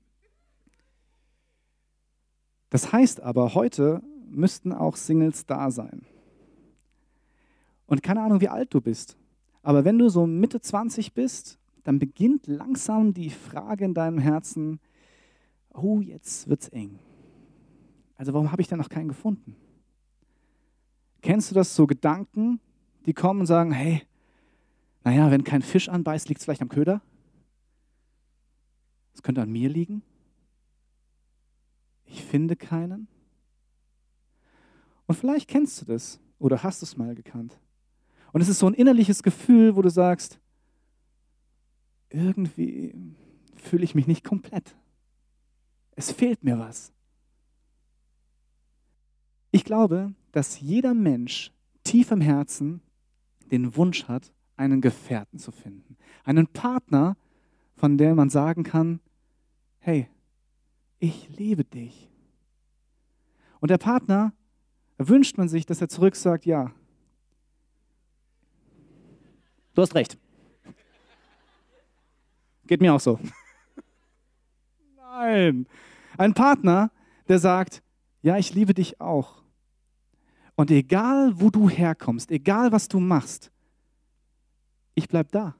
Das 2.70 2.92
heißt 2.92 3.22
aber, 3.22 3.54
heute 3.54 4.02
müssten 4.28 4.72
auch 4.72 4.96
Singles 4.96 5.46
da 5.46 5.70
sein. 5.70 6.02
Und 7.86 8.02
keine 8.02 8.20
Ahnung, 8.20 8.42
wie 8.42 8.48
alt 8.48 8.74
du 8.74 8.82
bist. 8.82 9.16
Aber 9.62 9.84
wenn 9.84 9.98
du 9.98 10.10
so 10.10 10.26
Mitte 10.26 10.60
20 10.60 11.14
bist, 11.14 11.58
dann 11.84 11.98
beginnt 11.98 12.46
langsam 12.46 13.14
die 13.14 13.30
Frage 13.30 13.86
in 13.86 13.94
deinem 13.94 14.18
Herzen, 14.18 14.80
oh, 15.72 16.00
jetzt 16.00 16.48
wird's 16.48 16.68
eng. 16.68 16.98
Also 18.18 18.34
warum 18.34 18.52
habe 18.52 18.60
ich 18.60 18.68
da 18.68 18.76
noch 18.76 18.88
keinen 18.88 19.08
gefunden? 19.08 19.56
Kennst 21.22 21.50
du 21.50 21.54
das 21.54 21.74
so 21.74 21.86
Gedanken, 21.86 22.60
die 23.06 23.14
kommen 23.14 23.40
und 23.40 23.46
sagen, 23.46 23.72
hey, 23.72 24.02
naja, 25.04 25.30
wenn 25.30 25.44
kein 25.44 25.62
Fisch 25.62 25.88
anbeißt, 25.88 26.28
liegt 26.28 26.40
es 26.40 26.44
vielleicht 26.44 26.60
am 26.60 26.68
Köder? 26.68 27.00
Es 29.14 29.22
könnte 29.22 29.40
an 29.40 29.50
mir 29.50 29.68
liegen. 29.68 30.02
Ich 32.06 32.24
finde 32.24 32.56
keinen. 32.56 33.06
Und 35.06 35.14
vielleicht 35.14 35.48
kennst 35.48 35.80
du 35.80 35.84
das 35.86 36.20
oder 36.38 36.62
hast 36.62 36.82
es 36.82 36.96
mal 36.96 37.14
gekannt. 37.14 37.58
Und 38.32 38.40
es 38.40 38.48
ist 38.48 38.58
so 38.58 38.66
ein 38.66 38.74
innerliches 38.74 39.22
Gefühl, 39.22 39.76
wo 39.76 39.82
du 39.82 39.90
sagst, 39.90 40.40
irgendwie 42.10 42.94
fühle 43.54 43.84
ich 43.84 43.94
mich 43.94 44.06
nicht 44.06 44.24
komplett. 44.24 44.76
Es 45.92 46.10
fehlt 46.10 46.42
mir 46.42 46.58
was. 46.58 46.92
Ich 49.50 49.64
glaube, 49.64 50.14
dass 50.32 50.60
jeder 50.60 50.94
Mensch 50.94 51.52
tief 51.84 52.10
im 52.10 52.20
Herzen 52.20 52.82
den 53.50 53.76
Wunsch 53.76 54.04
hat, 54.08 54.32
einen 54.56 54.80
Gefährten 54.80 55.38
zu 55.38 55.52
finden. 55.52 55.96
Einen 56.24 56.46
Partner, 56.46 57.16
von 57.76 57.96
dem 57.96 58.16
man 58.16 58.28
sagen 58.28 58.64
kann, 58.64 59.00
hey, 59.78 60.08
ich 60.98 61.28
liebe 61.30 61.64
dich. 61.64 62.10
Und 63.60 63.70
der 63.70 63.78
Partner 63.78 64.32
wünscht 64.98 65.38
man 65.38 65.48
sich, 65.48 65.64
dass 65.64 65.80
er 65.80 65.88
zurück 65.88 66.16
sagt, 66.16 66.44
ja, 66.44 66.72
du 69.74 69.82
hast 69.82 69.94
recht. 69.94 70.18
Geht 72.66 72.80
mir 72.80 72.92
auch 72.92 73.00
so. 73.00 73.18
Nein. 74.96 75.66
Ein 76.18 76.34
Partner, 76.34 76.90
der 77.28 77.38
sagt, 77.38 77.82
ja, 78.22 78.36
ich 78.36 78.54
liebe 78.54 78.74
dich 78.74 79.00
auch. 79.00 79.42
Und 80.56 80.70
egal, 80.70 81.40
wo 81.40 81.50
du 81.50 81.68
herkommst, 81.68 82.30
egal, 82.30 82.72
was 82.72 82.88
du 82.88 82.98
machst, 82.98 83.52
ich 84.94 85.08
bleibe 85.08 85.30
da. 85.30 85.54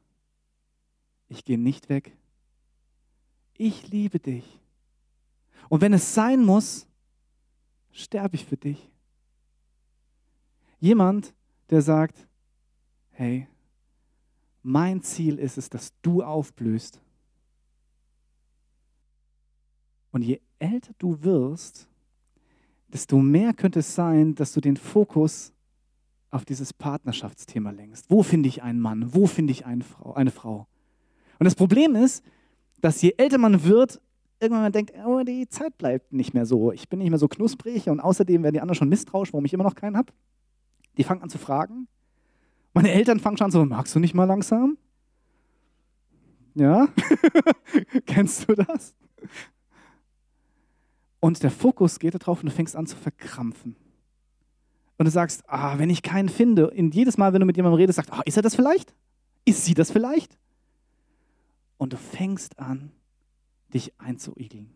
Ich 1.29 1.45
gehe 1.45 1.59
nicht 1.59 1.89
weg. 1.89 2.17
Ich 3.55 3.89
liebe 3.89 4.19
dich. 4.19 4.61
Und 5.69 5.81
wenn 5.81 5.93
es 5.93 6.15
sein 6.15 6.45
muss, 6.45 6.87
sterbe 7.93 8.37
ich 8.37 8.45
für 8.45 8.57
dich. 8.57 8.91
Jemand, 10.81 11.35
der 11.71 11.83
sagt, 11.83 12.27
hey, 13.11 13.47
mein 14.63 15.03
Ziel 15.03 15.39
ist 15.39 15.59
es, 15.59 15.71
dass 15.71 15.93
du 16.03 16.23
aufblühst. 16.23 17.01
Und 20.11 20.23
je 20.23 20.41
älter 20.59 20.93
du 20.99 21.23
wirst, 21.23 21.88
desto 22.89 23.19
mehr 23.19 23.53
könnte 23.53 23.81
es 23.81 23.95
sein, 23.95 24.35
dass 24.35 24.53
du 24.53 24.61
den 24.61 24.77
Fokus 24.77 25.53
auf 26.31 26.45
dieses 26.45 26.73
Partnerschaftsthema 26.73 27.71
lenkst. 27.71 28.11
Wo 28.11 28.23
finde 28.23 28.49
ich 28.49 28.63
einen 28.63 28.81
Mann? 28.81 29.15
Wo 29.15 29.27
finde 29.27 29.53
ich 29.53 29.67
eine 29.67 29.85
Frau, 29.85 30.15
eine 30.15 30.31
Frau? 30.31 30.67
Und 31.39 31.45
das 31.45 31.55
Problem 31.55 31.95
ist, 31.95 32.25
dass 32.81 33.01
je 33.03 33.15
älter 33.17 33.39
man 33.39 33.65
wird, 33.65 34.01
irgendwann 34.41 34.63
man 34.63 34.73
denkt, 34.73 34.93
oh, 35.07 35.23
die 35.23 35.49
Zeit 35.49 35.77
bleibt 35.79 36.13
nicht 36.13 36.35
mehr 36.35 36.47
so. 36.47 36.73
Ich 36.73 36.89
bin 36.89 36.99
nicht 36.99 37.11
mehr 37.11 37.19
so 37.19 37.29
knusprig 37.29 37.89
und 37.89 38.01
außerdem 38.01 38.43
werden 38.43 38.55
die 38.55 38.61
anderen 38.61 38.77
schon 38.77 38.89
misstrauisch, 38.89 39.33
warum 39.33 39.45
ich 39.45 39.53
immer 39.53 39.65
noch 39.65 39.75
keinen 39.75 39.97
habe. 39.97 40.13
Die 40.97 41.05
fangen 41.05 41.23
an 41.23 41.31
zu 41.31 41.39
fragen. 41.39 41.89
Meine 42.75 42.93
Eltern 42.93 43.21
fangen 43.21 43.37
schon 43.37 43.47
an 43.47 43.51
so, 43.51 43.65
magst 43.65 43.95
du 43.95 44.01
nicht 44.01 44.15
mal 44.15 44.25
langsam? 44.25 44.77
Ja? 46.55 46.89
Kennst 48.07 48.49
du 48.49 48.55
das? 48.55 48.95
Und 51.21 51.43
der 51.43 51.51
Fokus 51.51 51.99
geht 51.99 52.15
darauf 52.15 52.41
und 52.41 52.47
du 52.47 52.55
fängst 52.55 52.77
an 52.77 52.87
zu 52.87 52.97
verkrampfen. 52.97 53.77
Und 54.97 55.05
du 55.05 55.11
sagst, 55.11 55.43
ah, 55.49 55.79
wenn 55.79 55.91
ich 55.91 56.03
keinen 56.03 56.29
finde, 56.29 56.67
in 56.75 56.91
jedes 56.91 57.19
Mal, 57.19 57.33
wenn 57.33 57.41
du 57.41 57.47
mit 57.47 57.57
jemandem 57.57 57.79
redest, 57.79 57.97
sagst, 57.97 58.13
ah, 58.13 58.23
ist 58.25 58.37
er 58.37 58.43
das 58.43 58.55
vielleicht? 58.55 58.95
Ist 59.45 59.65
sie 59.65 59.75
das 59.75 59.91
vielleicht? 59.91 60.37
Und 61.77 61.93
du 61.93 61.97
fängst 61.97 62.59
an, 62.59 62.91
dich 63.73 63.93
einzuigeln 63.99 64.71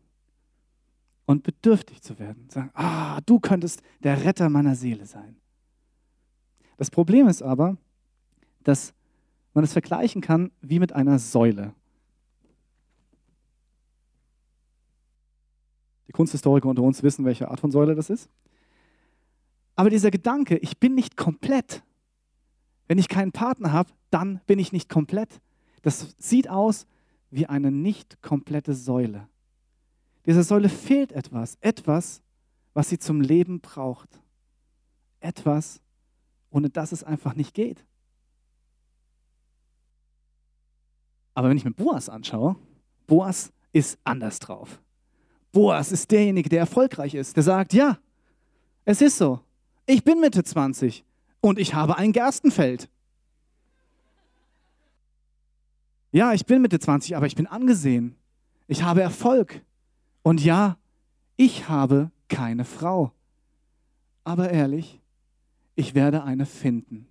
und 1.27 1.43
bedürftig 1.43 2.03
zu 2.03 2.19
werden. 2.19 2.49
Sagen, 2.51 2.71
ah, 2.75 3.21
du 3.23 3.41
könntest 3.41 3.83
der 4.03 4.25
Retter 4.25 4.49
meiner 4.49 4.77
Seele 4.77 5.07
sein. 5.07 5.37
Das 6.77 6.91
Problem 6.91 7.27
ist 7.29 7.43
aber, 7.43 7.77
dass 8.63 8.95
man 9.55 9.65
es 9.65 9.73
vergleichen 9.73 10.21
kann 10.21 10.51
wie 10.61 10.79
mit 10.79 10.93
einer 10.93 11.19
Säule. 11.19 11.75
Die 16.13 16.17
Kunsthistoriker 16.19 16.69
unter 16.69 16.83
uns 16.83 17.03
wissen, 17.03 17.25
welche 17.25 17.51
Art 17.51 17.59
von 17.59 17.71
Säule 17.71 17.95
das 17.95 18.11
ist. 18.11 18.29
Aber 19.77 19.89
dieser 19.89 20.11
Gedanke, 20.11 20.59
ich 20.59 20.79
bin 20.79 20.95
nicht 20.95 21.17
komplett. 21.17 21.83
Wenn 22.87 22.99
ich 22.99 23.09
keinen 23.09 23.33
Partner 23.33 23.73
habe, 23.73 23.91
dann 24.11 24.43
bin 24.47 24.59
ich 24.59 24.73
nicht 24.73 24.91
komplett. 24.91 25.41
Das 25.81 26.15
sieht 26.19 26.51
aus 26.51 26.87
wie 27.31 27.47
eine 27.47 27.71
nicht 27.71 28.21
komplette 28.21 28.75
Säule. 28.75 29.27
Dieser 30.27 30.43
Säule 30.43 30.69
fehlt 30.69 31.13
etwas, 31.13 31.57
etwas, 31.63 32.21
was 32.75 32.91
sie 32.91 32.99
zum 32.99 33.23
Leben 33.23 33.63
braucht. 33.63 34.21
Etwas, 35.21 35.81
ohne 36.51 36.69
das 36.69 36.93
es 36.93 37.05
einfach 37.05 37.35
nicht 37.35 37.55
geht. 37.55 37.87
Aber 41.33 41.49
wenn 41.49 41.57
ich 41.57 41.65
mir 41.65 41.73
Boas 41.73 42.11
anschaue, 42.11 42.57
Boas 43.07 43.51
ist 43.73 43.99
anders 44.05 44.41
drauf. 44.41 44.79
Boas 45.53 45.93
ist 45.93 46.11
derjenige, 46.11 46.49
der 46.49 46.61
erfolgreich 46.61 47.15
ist, 47.15 47.37
der 47.37 47.43
sagt, 47.43 47.75
ja, 47.75 47.99
es 48.85 49.01
ist 49.03 49.19
so. 49.19 49.41
Ich 49.87 50.03
bin 50.03 50.21
Mitte 50.21 50.43
20 50.43 51.05
und 51.41 51.59
ich 51.59 51.75
habe 51.75 51.99
ein 51.99 52.13
Gerstenfeld. 52.13 52.89
Ja, 56.11 56.33
ich 56.33 56.47
bin 56.47 56.63
Mitte 56.63 56.79
20, 56.79 57.17
aber 57.17 57.27
ich 57.27 57.37
bin 57.37 57.47
angesehen. 57.47 58.17
Ich 58.67 58.83
habe 58.83 59.03
Erfolg. 59.03 59.63
Und 60.23 60.43
ja, 60.43 60.77
ich 61.37 61.69
habe 61.69 62.11
keine 62.29 62.65
Frau. 62.65 63.13
Aber 64.25 64.51
ehrlich, 64.51 65.01
ich 65.75 65.95
werde 65.95 66.23
eine 66.23 66.47
finden. 66.47 67.07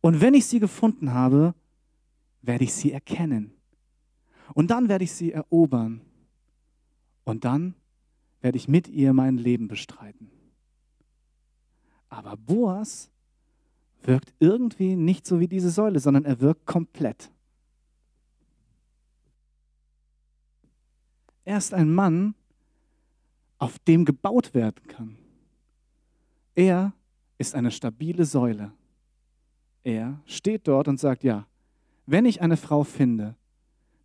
Und 0.00 0.20
wenn 0.20 0.34
ich 0.34 0.46
sie 0.46 0.60
gefunden 0.60 1.14
habe, 1.14 1.54
werde 2.42 2.64
ich 2.64 2.74
sie 2.74 2.92
erkennen. 2.92 3.52
Und 4.54 4.70
dann 4.70 4.88
werde 4.88 5.04
ich 5.04 5.12
sie 5.12 5.32
erobern. 5.32 6.00
Und 7.24 7.44
dann 7.44 7.74
werde 8.40 8.56
ich 8.58 8.68
mit 8.68 8.88
ihr 8.88 9.12
mein 9.12 9.38
Leben 9.38 9.68
bestreiten. 9.68 10.30
Aber 12.08 12.36
Boas 12.36 13.10
wirkt 14.02 14.34
irgendwie 14.38 14.96
nicht 14.96 15.26
so 15.26 15.40
wie 15.40 15.48
diese 15.48 15.70
Säule, 15.70 15.98
sondern 15.98 16.24
er 16.24 16.40
wirkt 16.40 16.66
komplett. 16.66 17.30
Er 21.44 21.58
ist 21.58 21.74
ein 21.74 21.92
Mann, 21.92 22.34
auf 23.58 23.78
dem 23.80 24.04
gebaut 24.04 24.54
werden 24.54 24.86
kann. 24.88 25.16
Er 26.54 26.92
ist 27.38 27.54
eine 27.54 27.70
stabile 27.70 28.24
Säule. 28.24 28.72
Er 29.82 30.20
steht 30.26 30.68
dort 30.68 30.88
und 30.88 31.00
sagt, 31.00 31.24
ja, 31.24 31.46
wenn 32.06 32.24
ich 32.26 32.40
eine 32.40 32.56
Frau 32.56 32.84
finde, 32.84 33.36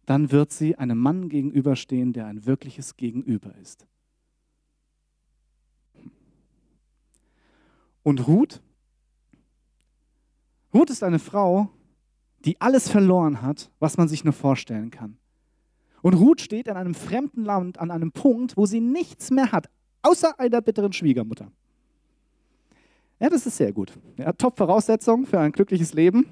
dann 0.10 0.32
wird 0.32 0.51
sie 0.51 0.75
einem 0.75 0.98
Mann 0.98 1.30
gegenüberstehen, 1.30 2.13
der 2.13 2.25
ein 2.25 2.48
wirkliches 2.48 2.98
Gegenüber 2.98 3.54
ist. 3.62 3.86
Und 8.01 8.28
Ruth? 8.28 8.60
Ruth 10.74 10.89
ist 10.89 11.04
eine 11.04 11.20
Frau, 11.20 11.70
die 12.44 12.60
alles 12.60 12.89
verloren 12.89 13.44
hat, 13.44 13.70
was 13.78 13.98
man 13.98 14.08
sich 14.08 14.24
nur 14.24 14.34
vorstellen 14.34 14.89
kann. 14.89 15.20
Und 16.01 16.16
Ruth 16.16 16.42
steht 16.42 16.68
in 16.68 16.75
einem 16.75 16.96
fremden 16.96 17.46
Land 17.46 17.78
an 17.78 17.92
einem 17.92 18.12
Punkt, 18.12 18.58
wo 18.58 18.66
sie 18.66 18.82
nichts 18.82 19.30
mehr 19.30 19.51
hat, 19.51 19.70
außer 20.01 20.39
einer 20.39 20.62
bitteren 20.62 20.92
Schwiegermutter. 20.92 21.51
Ja, 23.20 23.30
das 23.30 23.46
ist 23.46 23.58
sehr 23.58 23.74
gut. 23.74 23.94
Ja, 24.18 24.34
Top-Voraussetzung 24.34 25.28
für 25.28 25.39
ein 25.39 25.51
glückliches 25.51 25.94
Leben. 25.94 26.25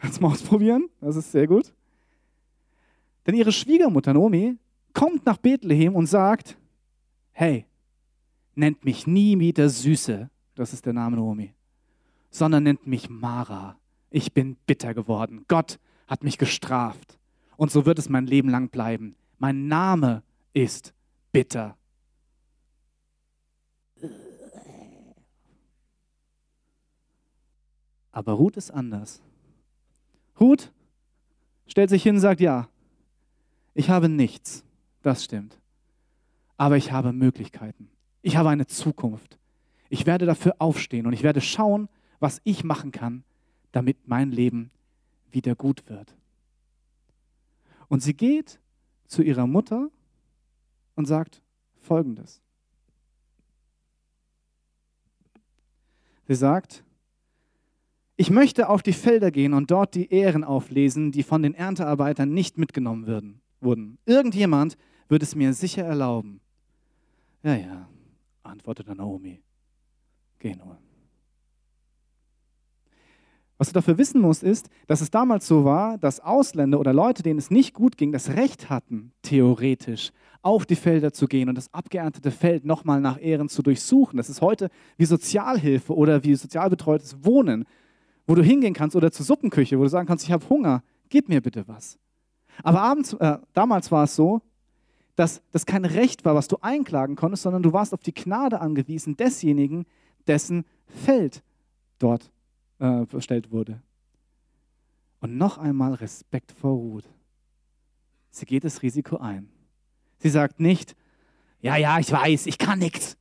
Kannst 0.00 0.20
mal 0.20 0.32
ausprobieren. 0.32 0.88
Das 1.00 1.14
ist 1.14 1.30
sehr 1.30 1.46
gut. 1.46 1.72
Denn 3.26 3.34
ihre 3.34 3.52
Schwiegermutter 3.52 4.12
Nomi 4.12 4.56
kommt 4.92 5.26
nach 5.26 5.38
Bethlehem 5.38 5.94
und 5.94 6.06
sagt, 6.06 6.56
hey, 7.32 7.66
nennt 8.54 8.84
mich 8.84 9.06
nie 9.06 9.38
wieder 9.38 9.68
Süße, 9.68 10.30
das 10.54 10.72
ist 10.72 10.86
der 10.86 10.92
Name 10.92 11.16
Nomi, 11.16 11.52
sondern 12.30 12.62
nennt 12.64 12.86
mich 12.86 13.08
Mara. 13.08 13.76
Ich 14.10 14.32
bin 14.32 14.56
bitter 14.66 14.94
geworden. 14.94 15.44
Gott 15.48 15.78
hat 16.06 16.22
mich 16.22 16.38
gestraft. 16.38 17.18
Und 17.56 17.70
so 17.70 17.86
wird 17.86 17.98
es 17.98 18.08
mein 18.08 18.26
Leben 18.26 18.48
lang 18.48 18.68
bleiben. 18.68 19.16
Mein 19.38 19.66
Name 19.66 20.22
ist 20.52 20.94
bitter. 21.32 21.76
Aber 28.12 28.32
Ruth 28.34 28.56
ist 28.56 28.70
anders. 28.70 29.20
Ruth 30.38 30.72
stellt 31.66 31.90
sich 31.90 32.02
hin 32.04 32.14
und 32.14 32.20
sagt, 32.20 32.40
ja, 32.40 32.68
ich 33.74 33.90
habe 33.90 34.08
nichts, 34.08 34.64
das 35.02 35.24
stimmt, 35.24 35.58
aber 36.56 36.76
ich 36.76 36.92
habe 36.92 37.12
Möglichkeiten. 37.12 37.90
Ich 38.22 38.36
habe 38.36 38.48
eine 38.48 38.66
Zukunft. 38.66 39.38
Ich 39.90 40.06
werde 40.06 40.26
dafür 40.26 40.54
aufstehen 40.58 41.06
und 41.06 41.12
ich 41.12 41.22
werde 41.22 41.40
schauen, 41.40 41.88
was 42.20 42.40
ich 42.44 42.64
machen 42.64 42.90
kann, 42.90 43.24
damit 43.72 44.08
mein 44.08 44.30
Leben 44.30 44.70
wieder 45.30 45.54
gut 45.54 45.88
wird. 45.88 46.16
Und 47.88 48.00
sie 48.02 48.14
geht 48.14 48.60
zu 49.06 49.22
ihrer 49.22 49.46
Mutter 49.46 49.90
und 50.94 51.06
sagt 51.06 51.42
Folgendes. 51.80 52.40
Sie 56.26 56.34
sagt, 56.34 56.82
ich 58.16 58.30
möchte 58.30 58.68
auf 58.68 58.82
die 58.82 58.92
Felder 58.92 59.30
gehen 59.30 59.52
und 59.52 59.70
dort 59.70 59.94
die 59.94 60.10
Ehren 60.10 60.44
auflesen, 60.44 61.12
die 61.12 61.22
von 61.22 61.42
den 61.42 61.54
Erntearbeitern 61.54 62.32
nicht 62.32 62.56
mitgenommen 62.56 63.06
würden, 63.06 63.40
wurden. 63.64 63.98
Irgendjemand 64.04 64.76
wird 65.08 65.22
es 65.22 65.34
mir 65.34 65.52
sicher 65.52 65.84
erlauben. 65.84 66.40
Ja, 67.42 67.54
ja, 67.54 67.88
antwortete 68.42 68.94
Naomi. 68.94 69.42
Geh 70.38 70.54
nur. 70.54 70.78
Was 73.56 73.68
du 73.68 73.74
dafür 73.74 73.98
wissen 73.98 74.20
musst, 74.20 74.42
ist, 74.42 74.68
dass 74.88 75.00
es 75.00 75.10
damals 75.10 75.46
so 75.46 75.64
war, 75.64 75.96
dass 75.98 76.20
Ausländer 76.20 76.80
oder 76.80 76.92
Leute, 76.92 77.22
denen 77.22 77.38
es 77.38 77.50
nicht 77.50 77.72
gut 77.72 77.96
ging, 77.96 78.10
das 78.10 78.30
Recht 78.30 78.68
hatten, 78.68 79.12
theoretisch 79.22 80.10
auf 80.42 80.66
die 80.66 80.76
Felder 80.76 81.12
zu 81.12 81.26
gehen 81.28 81.48
und 81.48 81.54
das 81.54 81.72
abgeerntete 81.72 82.30
Feld 82.30 82.64
nochmal 82.64 83.00
nach 83.00 83.20
Ehren 83.20 83.48
zu 83.48 83.62
durchsuchen. 83.62 84.16
Das 84.16 84.28
ist 84.28 84.40
heute 84.40 84.68
wie 84.96 85.04
Sozialhilfe 85.04 85.94
oder 85.94 86.24
wie 86.24 86.34
sozialbetreutes 86.34 87.24
Wohnen, 87.24 87.64
wo 88.26 88.34
du 88.34 88.42
hingehen 88.42 88.74
kannst 88.74 88.96
oder 88.96 89.12
zur 89.12 89.24
Suppenküche, 89.24 89.78
wo 89.78 89.84
du 89.84 89.88
sagen 89.88 90.06
kannst, 90.06 90.24
ich 90.24 90.32
habe 90.32 90.48
Hunger, 90.48 90.82
gib 91.08 91.28
mir 91.28 91.40
bitte 91.40 91.66
was. 91.68 91.98
Aber 92.62 92.82
abends, 92.82 93.12
äh, 93.14 93.38
damals 93.52 93.90
war 93.90 94.04
es 94.04 94.16
so, 94.16 94.42
dass 95.16 95.42
das 95.52 95.66
kein 95.66 95.84
Recht 95.84 96.24
war, 96.24 96.34
was 96.34 96.48
du 96.48 96.58
einklagen 96.60 97.16
konntest, 97.16 97.44
sondern 97.44 97.62
du 97.62 97.72
warst 97.72 97.94
auf 97.94 98.02
die 98.02 98.14
Gnade 98.14 98.60
angewiesen 98.60 99.16
desjenigen, 99.16 99.86
dessen 100.26 100.64
Feld 100.86 101.42
dort 101.98 102.30
äh, 102.78 103.06
verstellt 103.06 103.50
wurde. 103.52 103.80
Und 105.20 105.36
noch 105.38 105.58
einmal 105.58 105.94
Respekt 105.94 106.52
vor 106.52 106.72
Ruth. 106.72 107.08
Sie 108.30 108.46
geht 108.46 108.64
das 108.64 108.82
Risiko 108.82 109.16
ein. 109.18 109.48
Sie 110.18 110.28
sagt 110.28 110.60
nicht, 110.60 110.96
ja, 111.60 111.76
ja, 111.76 111.98
ich 111.98 112.10
weiß, 112.10 112.46
ich 112.46 112.58
kann 112.58 112.78
nichts. 112.78 113.16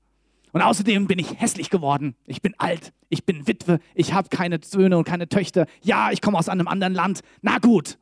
Und 0.52 0.62
außerdem 0.62 1.08
bin 1.08 1.18
ich 1.18 1.40
hässlich 1.40 1.70
geworden. 1.70 2.16
Ich 2.25 2.42
bin 2.42 2.54
alt. 2.58 2.94
Ich 3.10 3.25
bin 3.25 3.48
Witwe. 3.48 3.80
Ich 3.96 4.13
habe 4.13 4.30
keine 4.30 4.60
Söhne 4.63 4.98
und 4.98 5.04
keine 5.04 5.28
Töchter. 5.28 5.66
Ja, 5.82 6.12
ich 6.12 6.22
komme 6.22 6.38
aus 6.38 6.50
einem 6.50 6.68
anderen 6.68 6.94
Land. 6.94 7.22
Na 7.42 7.58
gut, 7.58 7.98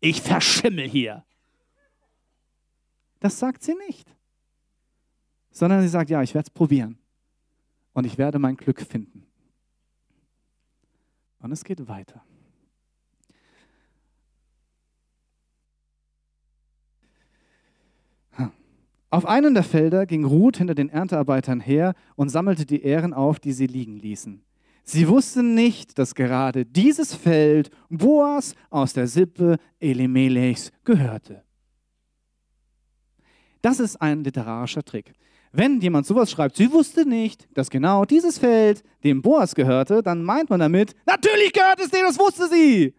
ich 0.00 0.22
verschimmel 0.22 0.88
hier. 0.88 1.24
Das 3.20 3.38
sagt 3.38 3.62
sie 3.62 3.74
nicht. 3.86 4.14
Sondern 5.50 5.82
sie 5.82 5.88
sagt, 5.88 6.10
ja, 6.10 6.22
ich 6.22 6.34
werde 6.34 6.46
es 6.46 6.50
probieren. 6.50 6.98
Und 7.92 8.06
ich 8.06 8.18
werde 8.18 8.38
mein 8.38 8.56
Glück 8.56 8.80
finden. 8.80 9.26
Und 11.40 11.52
es 11.52 11.64
geht 11.64 11.86
weiter. 11.88 12.24
Auf 19.12 19.26
einem 19.26 19.54
der 19.54 19.64
Felder 19.64 20.06
ging 20.06 20.24
Ruth 20.24 20.58
hinter 20.58 20.76
den 20.76 20.88
Erntearbeitern 20.88 21.58
her 21.58 21.94
und 22.14 22.28
sammelte 22.28 22.64
die 22.64 22.84
Ähren 22.84 23.12
auf, 23.12 23.40
die 23.40 23.52
sie 23.52 23.66
liegen 23.66 23.96
ließen. 23.96 24.44
Sie 24.92 25.06
wussten 25.06 25.54
nicht, 25.54 26.00
dass 26.00 26.16
gerade 26.16 26.66
dieses 26.66 27.14
Feld 27.14 27.70
Boas 27.90 28.56
aus 28.70 28.92
der 28.92 29.06
Sippe 29.06 29.56
Elimelechs 29.78 30.72
gehörte. 30.84 31.44
Das 33.62 33.78
ist 33.78 34.02
ein 34.02 34.24
literarischer 34.24 34.82
Trick. 34.82 35.12
Wenn 35.52 35.80
jemand 35.80 36.06
sowas 36.06 36.32
schreibt, 36.32 36.56
sie 36.56 36.72
wusste 36.72 37.06
nicht, 37.08 37.46
dass 37.56 37.70
genau 37.70 38.04
dieses 38.04 38.38
Feld 38.38 38.82
dem 39.04 39.22
Boas 39.22 39.54
gehörte, 39.54 40.02
dann 40.02 40.24
meint 40.24 40.50
man 40.50 40.58
damit, 40.58 40.96
natürlich 41.06 41.52
gehört 41.52 41.78
es 41.78 41.90
dem, 41.90 42.02
das 42.02 42.18
wusste 42.18 42.48
sie. 42.48 42.92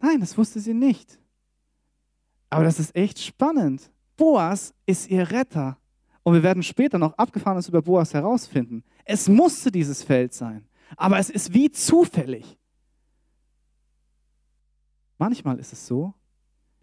Nein, 0.00 0.18
das 0.18 0.36
wusste 0.36 0.58
sie 0.58 0.74
nicht. 0.74 1.20
Aber 2.50 2.64
das 2.64 2.80
ist 2.80 2.96
echt 2.96 3.20
spannend. 3.20 3.88
Boas 4.16 4.74
ist 4.84 5.08
ihr 5.08 5.30
Retter. 5.30 5.78
Und 6.22 6.34
wir 6.34 6.42
werden 6.42 6.62
später 6.62 6.98
noch 6.98 7.18
Abgefahrenes 7.18 7.68
über 7.68 7.82
Boas 7.82 8.14
herausfinden. 8.14 8.84
Es 9.04 9.28
musste 9.28 9.72
dieses 9.72 10.02
Feld 10.02 10.32
sein. 10.32 10.66
Aber 10.96 11.18
es 11.18 11.30
ist 11.30 11.52
wie 11.52 11.70
zufällig. 11.70 12.58
Manchmal 15.18 15.58
ist 15.58 15.72
es 15.72 15.86
so, 15.86 16.14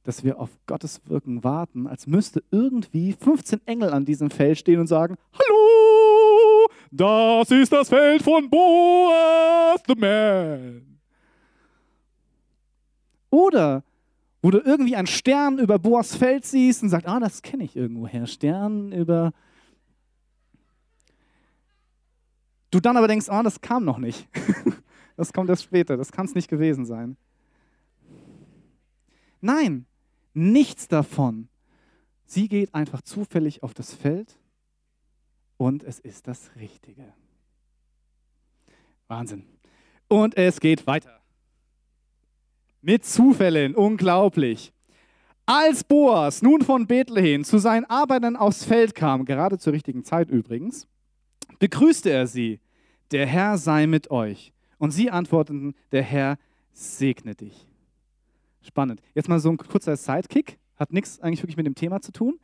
dass 0.03 0.23
wir 0.23 0.39
auf 0.39 0.49
Gottes 0.65 1.01
Wirken 1.05 1.43
warten, 1.43 1.87
als 1.87 2.07
müsste 2.07 2.43
irgendwie 2.51 3.13
15 3.13 3.61
Engel 3.67 3.93
an 3.93 4.05
diesem 4.05 4.29
Feld 4.29 4.57
stehen 4.57 4.79
und 4.79 4.87
sagen, 4.87 5.17
Hallo, 5.33 6.67
das 6.91 7.51
ist 7.51 7.71
das 7.71 7.89
Feld 7.89 8.23
von 8.23 8.49
Boas 8.49 9.81
the 9.87 9.95
Man. 9.95 10.99
Oder 13.29 13.83
wo 14.41 14.51
du 14.51 14.59
irgendwie 14.59 14.95
einen 14.95 15.07
Stern 15.07 15.59
über 15.59 15.79
Boas 15.79 16.15
Feld 16.15 16.45
siehst 16.45 16.83
und 16.83 16.89
sagst, 16.89 17.07
ah, 17.07 17.19
das 17.19 17.41
kenne 17.41 17.63
ich 17.63 17.75
irgendwoher. 17.75 18.25
Stern 18.25 18.91
über. 18.91 19.33
Du 22.71 22.79
dann 22.79 22.97
aber 22.97 23.07
denkst, 23.07 23.29
ah, 23.29 23.43
das 23.43 23.61
kam 23.61 23.83
noch 23.83 23.97
nicht. 23.97 24.27
das 25.17 25.33
kommt 25.33 25.49
erst 25.49 25.63
später, 25.63 25.97
das 25.97 26.11
kann 26.11 26.25
es 26.25 26.35
nicht 26.35 26.47
gewesen 26.47 26.85
sein. 26.85 27.17
Nein, 29.41 29.85
nichts 30.33 30.87
davon. 30.87 31.49
Sie 32.25 32.47
geht 32.47 32.75
einfach 32.75 33.01
zufällig 33.01 33.63
auf 33.63 33.73
das 33.73 33.93
Feld 33.93 34.37
und 35.57 35.83
es 35.83 35.99
ist 35.99 36.27
das 36.27 36.51
Richtige. 36.55 37.13
Wahnsinn. 39.07 39.43
Und 40.07 40.37
es 40.37 40.59
geht 40.59 40.85
weiter. 40.85 41.18
Mit 42.81 43.05
Zufällen, 43.05 43.75
unglaublich. 43.75 44.71
Als 45.45 45.83
Boas 45.83 46.41
nun 46.41 46.61
von 46.61 46.87
Bethlehem 46.87 47.43
zu 47.43 47.57
seinen 47.57 47.85
Arbeitern 47.85 48.35
aufs 48.35 48.63
Feld 48.63 48.95
kam, 48.95 49.25
gerade 49.25 49.57
zur 49.57 49.73
richtigen 49.73 50.03
Zeit 50.03 50.29
übrigens, 50.29 50.87
begrüßte 51.57 52.09
er 52.09 52.27
sie, 52.27 52.59
der 53.11 53.25
Herr 53.25 53.57
sei 53.57 53.87
mit 53.87 54.11
euch. 54.11 54.53
Und 54.77 54.91
sie 54.91 55.09
antworteten, 55.09 55.75
der 55.91 56.03
Herr 56.03 56.37
segne 56.71 57.35
dich. 57.35 57.67
Spannend. 58.61 59.01
Jetzt 59.13 59.27
mal 59.27 59.39
so 59.39 59.49
ein 59.49 59.57
kurzer 59.57 59.97
Sidekick, 59.97 60.57
hat 60.77 60.93
nichts 60.93 61.19
eigentlich 61.19 61.41
wirklich 61.41 61.57
mit 61.57 61.65
dem 61.65 61.75
Thema 61.75 61.99
zu 62.01 62.11
tun. 62.13 62.39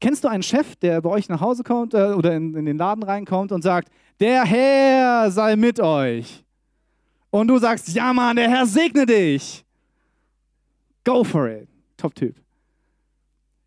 Kennst 0.00 0.22
du 0.22 0.28
einen 0.28 0.42
Chef, 0.42 0.76
der 0.76 1.00
bei 1.00 1.10
euch 1.10 1.28
nach 1.28 1.40
Hause 1.40 1.64
kommt 1.64 1.94
äh, 1.94 2.12
oder 2.12 2.36
in, 2.36 2.54
in 2.54 2.66
den 2.66 2.76
Laden 2.76 3.02
reinkommt 3.02 3.50
und 3.50 3.62
sagt, 3.62 3.88
der 4.20 4.44
Herr 4.44 5.30
sei 5.30 5.56
mit 5.56 5.80
euch? 5.80 6.44
Und 7.30 7.48
du 7.48 7.58
sagst, 7.58 7.88
ja 7.88 8.12
Mann, 8.12 8.36
der 8.36 8.50
Herr 8.50 8.66
segne 8.66 9.06
dich. 9.06 9.64
Go 11.04 11.24
for 11.24 11.48
it. 11.48 11.68
Top-Typ. 11.96 12.36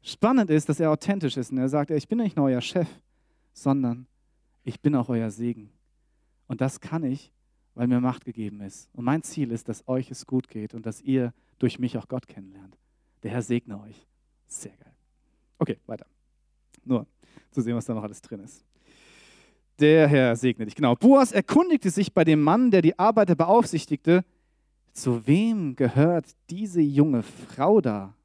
Spannend 0.02 0.50
ist, 0.50 0.69
dass 0.69 0.80
er 0.80 0.91
authentisch 0.91 1.36
ist 1.38 1.52
und 1.52 1.58
er 1.58 1.69
sagt, 1.69 1.91
ich 1.91 2.08
bin 2.08 2.19
nicht 2.19 2.36
nur 2.36 2.45
euer 2.45 2.62
Chef, 2.62 2.88
sondern 3.54 4.08
ich 4.63 4.80
bin 4.80 4.95
auch 4.95 5.10
euer 5.10 5.32
Segen. 5.32 5.71
Und 6.48 6.62
das 6.62 6.80
kann 6.80 7.04
ich, 7.04 7.32
weil 7.74 7.88
mir 7.88 8.00
Macht 8.00 8.26
gegeben 8.26 8.62
ist. 8.62 8.89
Und 8.93 9.06
mein 9.06 9.24
Ziel 9.24 9.52
ist, 9.52 9.67
dass 9.67 9.88
euch 9.88 10.12
es 10.12 10.26
gut 10.26 10.48
geht 10.48 10.74
und 10.74 10.86
dass 10.86 11.02
ihr 11.02 11.34
durch 11.60 11.80
mich 11.80 11.98
auch 11.98 12.08
Gott 12.08 12.28
kennenlernt. 12.28 12.78
Der 13.24 13.32
Herr 13.32 13.41
segne 13.41 13.82
euch. 13.82 14.06
Sehr 14.45 14.76
geil. 14.78 14.93
Okay, 15.58 15.80
weiter. 15.88 16.06
Nur 16.84 17.08
zu 17.52 17.62
sehen, 17.62 17.76
was 17.76 17.86
da 17.86 17.93
noch 17.93 18.04
alles 18.04 18.21
drin 18.21 18.41
ist. 18.41 18.63
Der 19.80 20.08
Herr 20.08 20.36
segne 20.36 20.65
dich. 20.65 20.76
Genau. 20.76 20.95
Boas 20.95 21.32
erkundigte 21.32 21.89
sich 21.89 22.13
bei 22.13 22.24
dem 22.24 22.41
Mann, 22.41 22.71
der 22.71 22.82
die 22.82 22.98
Arbeiter 22.98 23.36
beaufsichtigte, 23.36 24.24
zu 24.95 25.27
wem 25.27 25.75
gehört 25.75 26.25
diese 26.49 26.81
junge 26.81 27.21
Frau 27.21 27.81
da? 27.81 28.15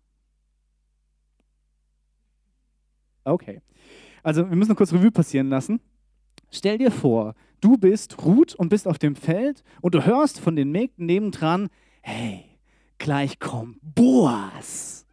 Okay. 3.25 3.61
Also 4.23 4.49
wir 4.49 4.57
müssen 4.57 4.77
kurz 4.77 4.93
Revue 4.93 5.11
passieren 5.11 5.49
lassen. 5.49 5.81
Stell 6.51 6.79
dir 6.79 6.91
vor, 6.91 7.35
du 7.61 7.77
bist 7.77 8.25
Ruth 8.25 8.55
und 8.55 8.69
bist 8.69 8.87
auf 8.87 8.99
dem 8.99 9.17
Feld 9.17 9.63
und 9.81 9.95
du 9.95 10.07
hörst 10.07 10.41
von 10.41 10.57
den 10.57 10.71
Mägden 10.71 11.07
nebendran, 11.07 11.69
hey, 12.03 12.45
gleich 12.99 13.39
kommt 13.39 13.79
Boas. 13.83 15.07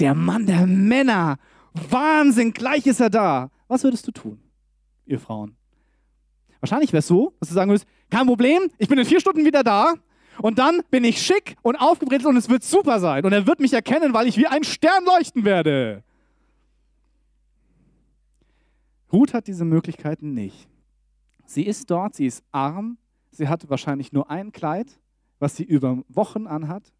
Der 0.00 0.14
Mann 0.14 0.46
der 0.46 0.66
Männer. 0.66 1.38
Wahnsinn, 1.72 2.52
gleich 2.52 2.86
ist 2.86 3.00
er 3.00 3.10
da. 3.10 3.50
Was 3.68 3.84
würdest 3.84 4.06
du 4.06 4.12
tun, 4.12 4.40
ihr 5.06 5.20
Frauen? 5.20 5.56
Wahrscheinlich 6.60 6.92
wäre 6.92 7.00
es 7.00 7.06
so, 7.06 7.34
dass 7.40 7.48
du 7.48 7.54
sagen 7.54 7.70
würdest, 7.70 7.86
kein 8.10 8.26
Problem, 8.26 8.70
ich 8.78 8.88
bin 8.88 8.98
in 8.98 9.04
vier 9.04 9.20
Stunden 9.20 9.44
wieder 9.44 9.62
da 9.62 9.94
und 10.42 10.58
dann 10.58 10.82
bin 10.90 11.04
ich 11.04 11.22
schick 11.22 11.56
und 11.62 11.76
aufgebrezelt 11.76 12.26
und 12.26 12.36
es 12.36 12.48
wird 12.48 12.64
super 12.64 12.98
sein. 12.98 13.24
Und 13.24 13.32
er 13.32 13.46
wird 13.46 13.60
mich 13.60 13.72
erkennen, 13.72 14.12
weil 14.12 14.26
ich 14.26 14.36
wie 14.36 14.46
ein 14.46 14.64
Stern 14.64 15.04
leuchten 15.04 15.44
werde. 15.44 16.02
Ruth 19.12 19.34
hat 19.34 19.46
diese 19.46 19.64
Möglichkeiten 19.64 20.34
nicht. 20.34 20.68
Sie 21.44 21.64
ist 21.64 21.90
dort, 21.90 22.14
sie 22.14 22.26
ist 22.26 22.42
arm, 22.50 22.98
sie 23.30 23.46
hat 23.46 23.70
wahrscheinlich 23.70 24.12
nur 24.12 24.30
ein 24.30 24.50
Kleid, 24.50 24.98
was 25.38 25.54
sie 25.54 25.64
über 25.64 26.02
Wochen 26.08 26.46
anhat. 26.46 26.92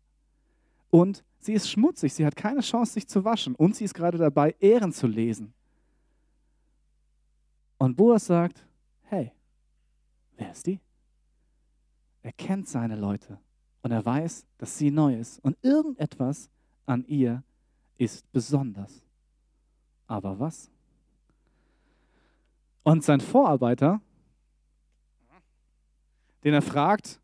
Und 0.91 1.25
sie 1.41 1.55
ist 1.55 1.69
schmutzig, 1.69 2.13
sie 2.15 2.25
hat 2.25 2.37
keine 2.37 2.61
Chance, 2.61 2.93
sich 2.93 3.09
zu 3.09 3.25
waschen. 3.25 3.55
Und 3.57 3.75
sie 3.75 3.85
ist 3.85 3.95
gerade 3.95 4.19
dabei, 4.19 4.55
Ehren 4.61 4.93
zu 4.93 5.07
lesen. 5.09 5.53
Und 7.79 7.97
Boas 7.97 8.27
sagt, 8.27 8.65
hey, 9.05 9.33
wer 10.37 10.53
ist 10.53 10.67
die? 10.67 10.79
Er 12.23 12.33
kennt 12.33 12.69
seine 12.69 12.97
Leute 12.97 13.39
und 13.83 13.91
er 13.91 14.05
weiß, 14.05 14.47
dass 14.59 14.79
sie 14.79 14.91
neu 14.91 15.17
ist. 15.17 15.39
Und 15.41 15.57
irgendetwas 15.63 16.49
an 16.87 17.05
ihr 17.07 17.43
ist 17.99 18.31
besonders. 18.33 19.05
Aber 20.07 20.39
was? 20.39 20.71
Und 22.85 23.05
sein 23.05 23.21
Vorarbeiter, 23.21 24.01
den 26.45 26.55
er 26.55 26.63
fragt, 26.63 27.21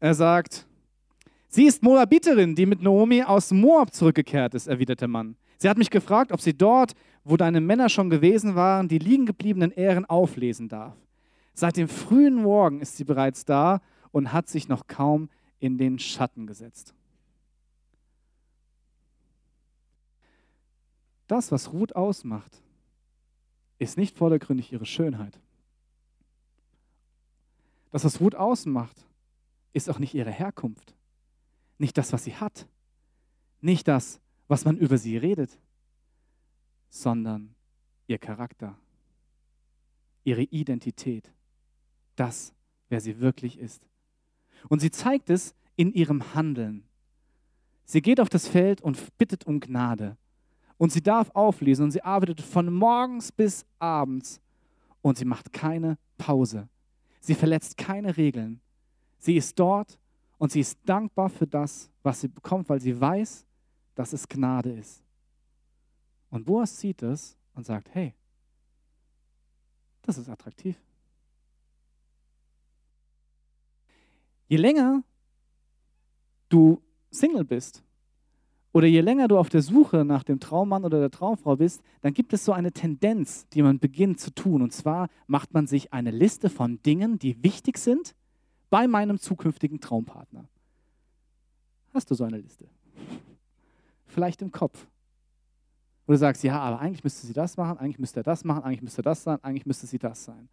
er 0.00 0.14
sagt, 0.14 0.66
sie 1.48 1.64
ist 1.64 1.82
Moabiterin, 1.82 2.54
die 2.54 2.66
mit 2.66 2.82
Naomi 2.82 3.22
aus 3.22 3.50
Moab 3.50 3.92
zurückgekehrt 3.92 4.54
ist, 4.54 4.66
erwidert 4.66 5.00
der 5.00 5.08
Mann. 5.08 5.36
Sie 5.58 5.68
hat 5.68 5.76
mich 5.76 5.90
gefragt, 5.90 6.32
ob 6.32 6.40
sie 6.40 6.56
dort, 6.56 6.92
wo 7.24 7.36
deine 7.36 7.60
Männer 7.60 7.88
schon 7.88 8.10
gewesen 8.10 8.54
waren, 8.54 8.88
die 8.88 8.98
liegen 8.98 9.26
gebliebenen 9.26 9.72
Ehren 9.72 10.06
auflesen 10.06 10.68
darf. 10.68 10.94
Seit 11.52 11.76
dem 11.76 11.88
frühen 11.88 12.36
Morgen 12.36 12.80
ist 12.80 12.96
sie 12.96 13.04
bereits 13.04 13.44
da 13.44 13.80
und 14.12 14.32
hat 14.32 14.48
sich 14.48 14.68
noch 14.68 14.86
kaum 14.86 15.28
in 15.58 15.78
den 15.78 15.98
Schatten 15.98 16.46
gesetzt. 16.46 16.94
Das, 21.26 21.52
was 21.52 21.72
Ruth 21.72 21.94
ausmacht, 21.94 22.62
ist 23.78 23.96
nicht 23.96 24.16
vordergründig 24.16 24.72
ihre 24.72 24.86
Schönheit. 24.86 25.38
Das, 27.90 28.04
was 28.04 28.20
Ruth 28.20 28.34
ausmacht, 28.34 29.06
ist 29.72 29.88
auch 29.88 29.98
nicht 29.98 30.14
ihre 30.14 30.30
Herkunft, 30.30 30.94
nicht 31.78 31.96
das, 31.96 32.12
was 32.12 32.24
sie 32.24 32.34
hat, 32.34 32.66
nicht 33.60 33.88
das, 33.88 34.20
was 34.48 34.64
man 34.64 34.76
über 34.76 34.98
sie 34.98 35.16
redet, 35.16 35.58
sondern 36.90 37.54
ihr 38.06 38.18
Charakter, 38.18 38.76
ihre 40.24 40.42
Identität, 40.42 41.30
das, 42.16 42.54
wer 42.88 43.00
sie 43.00 43.20
wirklich 43.20 43.58
ist. 43.58 43.86
Und 44.68 44.80
sie 44.80 44.90
zeigt 44.90 45.30
es 45.30 45.54
in 45.76 45.92
ihrem 45.92 46.34
Handeln. 46.34 46.84
Sie 47.84 48.02
geht 48.02 48.20
auf 48.20 48.28
das 48.28 48.48
Feld 48.48 48.80
und 48.80 49.16
bittet 49.16 49.46
um 49.46 49.60
Gnade. 49.60 50.16
Und 50.76 50.92
sie 50.92 51.02
darf 51.02 51.30
auflesen 51.34 51.84
und 51.84 51.90
sie 51.90 52.02
arbeitet 52.02 52.40
von 52.40 52.72
morgens 52.72 53.32
bis 53.32 53.64
abends 53.78 54.40
und 55.02 55.18
sie 55.18 55.24
macht 55.24 55.52
keine 55.52 55.98
Pause. 56.18 56.68
Sie 57.20 57.34
verletzt 57.34 57.76
keine 57.76 58.16
Regeln. 58.16 58.60
Sie 59.18 59.36
ist 59.36 59.58
dort 59.58 59.98
und 60.38 60.52
sie 60.52 60.60
ist 60.60 60.78
dankbar 60.84 61.28
für 61.28 61.46
das, 61.46 61.90
was 62.02 62.20
sie 62.20 62.28
bekommt, 62.28 62.68
weil 62.68 62.80
sie 62.80 62.98
weiß, 62.98 63.44
dass 63.94 64.12
es 64.12 64.28
Gnade 64.28 64.72
ist. 64.72 65.02
Und 66.30 66.44
Boas 66.44 66.78
sieht 66.78 67.02
es 67.02 67.36
und 67.54 67.66
sagt, 67.66 67.88
hey, 67.94 68.14
das 70.02 70.18
ist 70.18 70.28
attraktiv. 70.28 70.76
Je 74.48 74.56
länger 74.56 75.02
du 76.48 76.82
Single 77.10 77.44
bist, 77.44 77.82
oder 78.72 78.86
je 78.86 79.00
länger 79.00 79.28
du 79.28 79.38
auf 79.38 79.48
der 79.48 79.62
Suche 79.62 80.04
nach 80.04 80.22
dem 80.22 80.40
Traummann 80.40 80.84
oder 80.84 81.00
der 81.00 81.10
Traumfrau 81.10 81.56
bist, 81.56 81.82
dann 82.02 82.12
gibt 82.12 82.32
es 82.32 82.44
so 82.44 82.52
eine 82.52 82.72
Tendenz, 82.72 83.48
die 83.48 83.62
man 83.62 83.78
beginnt 83.78 84.20
zu 84.20 84.32
tun. 84.32 84.62
Und 84.62 84.72
zwar 84.72 85.08
macht 85.26 85.54
man 85.54 85.66
sich 85.66 85.92
eine 85.92 86.10
Liste 86.10 86.50
von 86.50 86.80
Dingen, 86.82 87.18
die 87.18 87.42
wichtig 87.42 87.78
sind 87.78 88.14
bei 88.70 88.86
meinem 88.86 89.18
zukünftigen 89.18 89.80
Traumpartner. 89.80 90.48
Hast 91.94 92.10
du 92.10 92.14
so 92.14 92.24
eine 92.24 92.38
Liste? 92.38 92.66
Vielleicht 94.06 94.42
im 94.42 94.52
Kopf. 94.52 94.86
Wo 96.06 96.12
du 96.12 96.18
sagst, 96.18 96.42
ja, 96.42 96.60
aber 96.60 96.78
eigentlich 96.78 97.04
müsste 97.04 97.26
sie 97.26 97.32
das 97.32 97.56
machen, 97.56 97.78
eigentlich 97.78 97.98
müsste 97.98 98.20
er 98.20 98.24
das 98.24 98.44
machen, 98.44 98.62
eigentlich 98.62 98.82
müsste 98.82 99.02
das 99.02 99.22
sein, 99.22 99.42
eigentlich 99.42 99.66
müsste 99.66 99.86
sie 99.86 99.98
das 99.98 100.24
sein. 100.24 100.48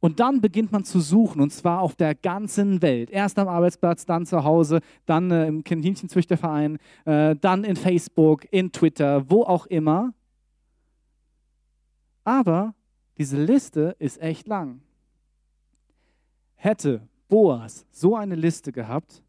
Und 0.00 0.18
dann 0.18 0.40
beginnt 0.40 0.72
man 0.72 0.84
zu 0.84 0.98
suchen, 1.00 1.42
und 1.42 1.50
zwar 1.52 1.80
auf 1.80 1.94
der 1.94 2.14
ganzen 2.14 2.80
Welt. 2.80 3.10
Erst 3.10 3.38
am 3.38 3.48
Arbeitsplatz, 3.48 4.06
dann 4.06 4.24
zu 4.24 4.44
Hause, 4.44 4.80
dann 5.04 5.30
äh, 5.30 5.46
im 5.46 5.62
Kaninchenzüchterverein, 5.62 6.78
äh, 7.04 7.36
dann 7.36 7.64
in 7.64 7.76
Facebook, 7.76 8.50
in 8.50 8.72
Twitter, 8.72 9.30
wo 9.30 9.42
auch 9.42 9.66
immer. 9.66 10.14
Aber 12.24 12.74
diese 13.18 13.42
Liste 13.42 13.94
ist 13.98 14.20
echt 14.22 14.48
lang. 14.48 14.80
Hätte 16.54 17.06
Boas 17.28 17.86
so 17.90 18.16
eine 18.16 18.34
Liste 18.34 18.72
gehabt, 18.72 19.22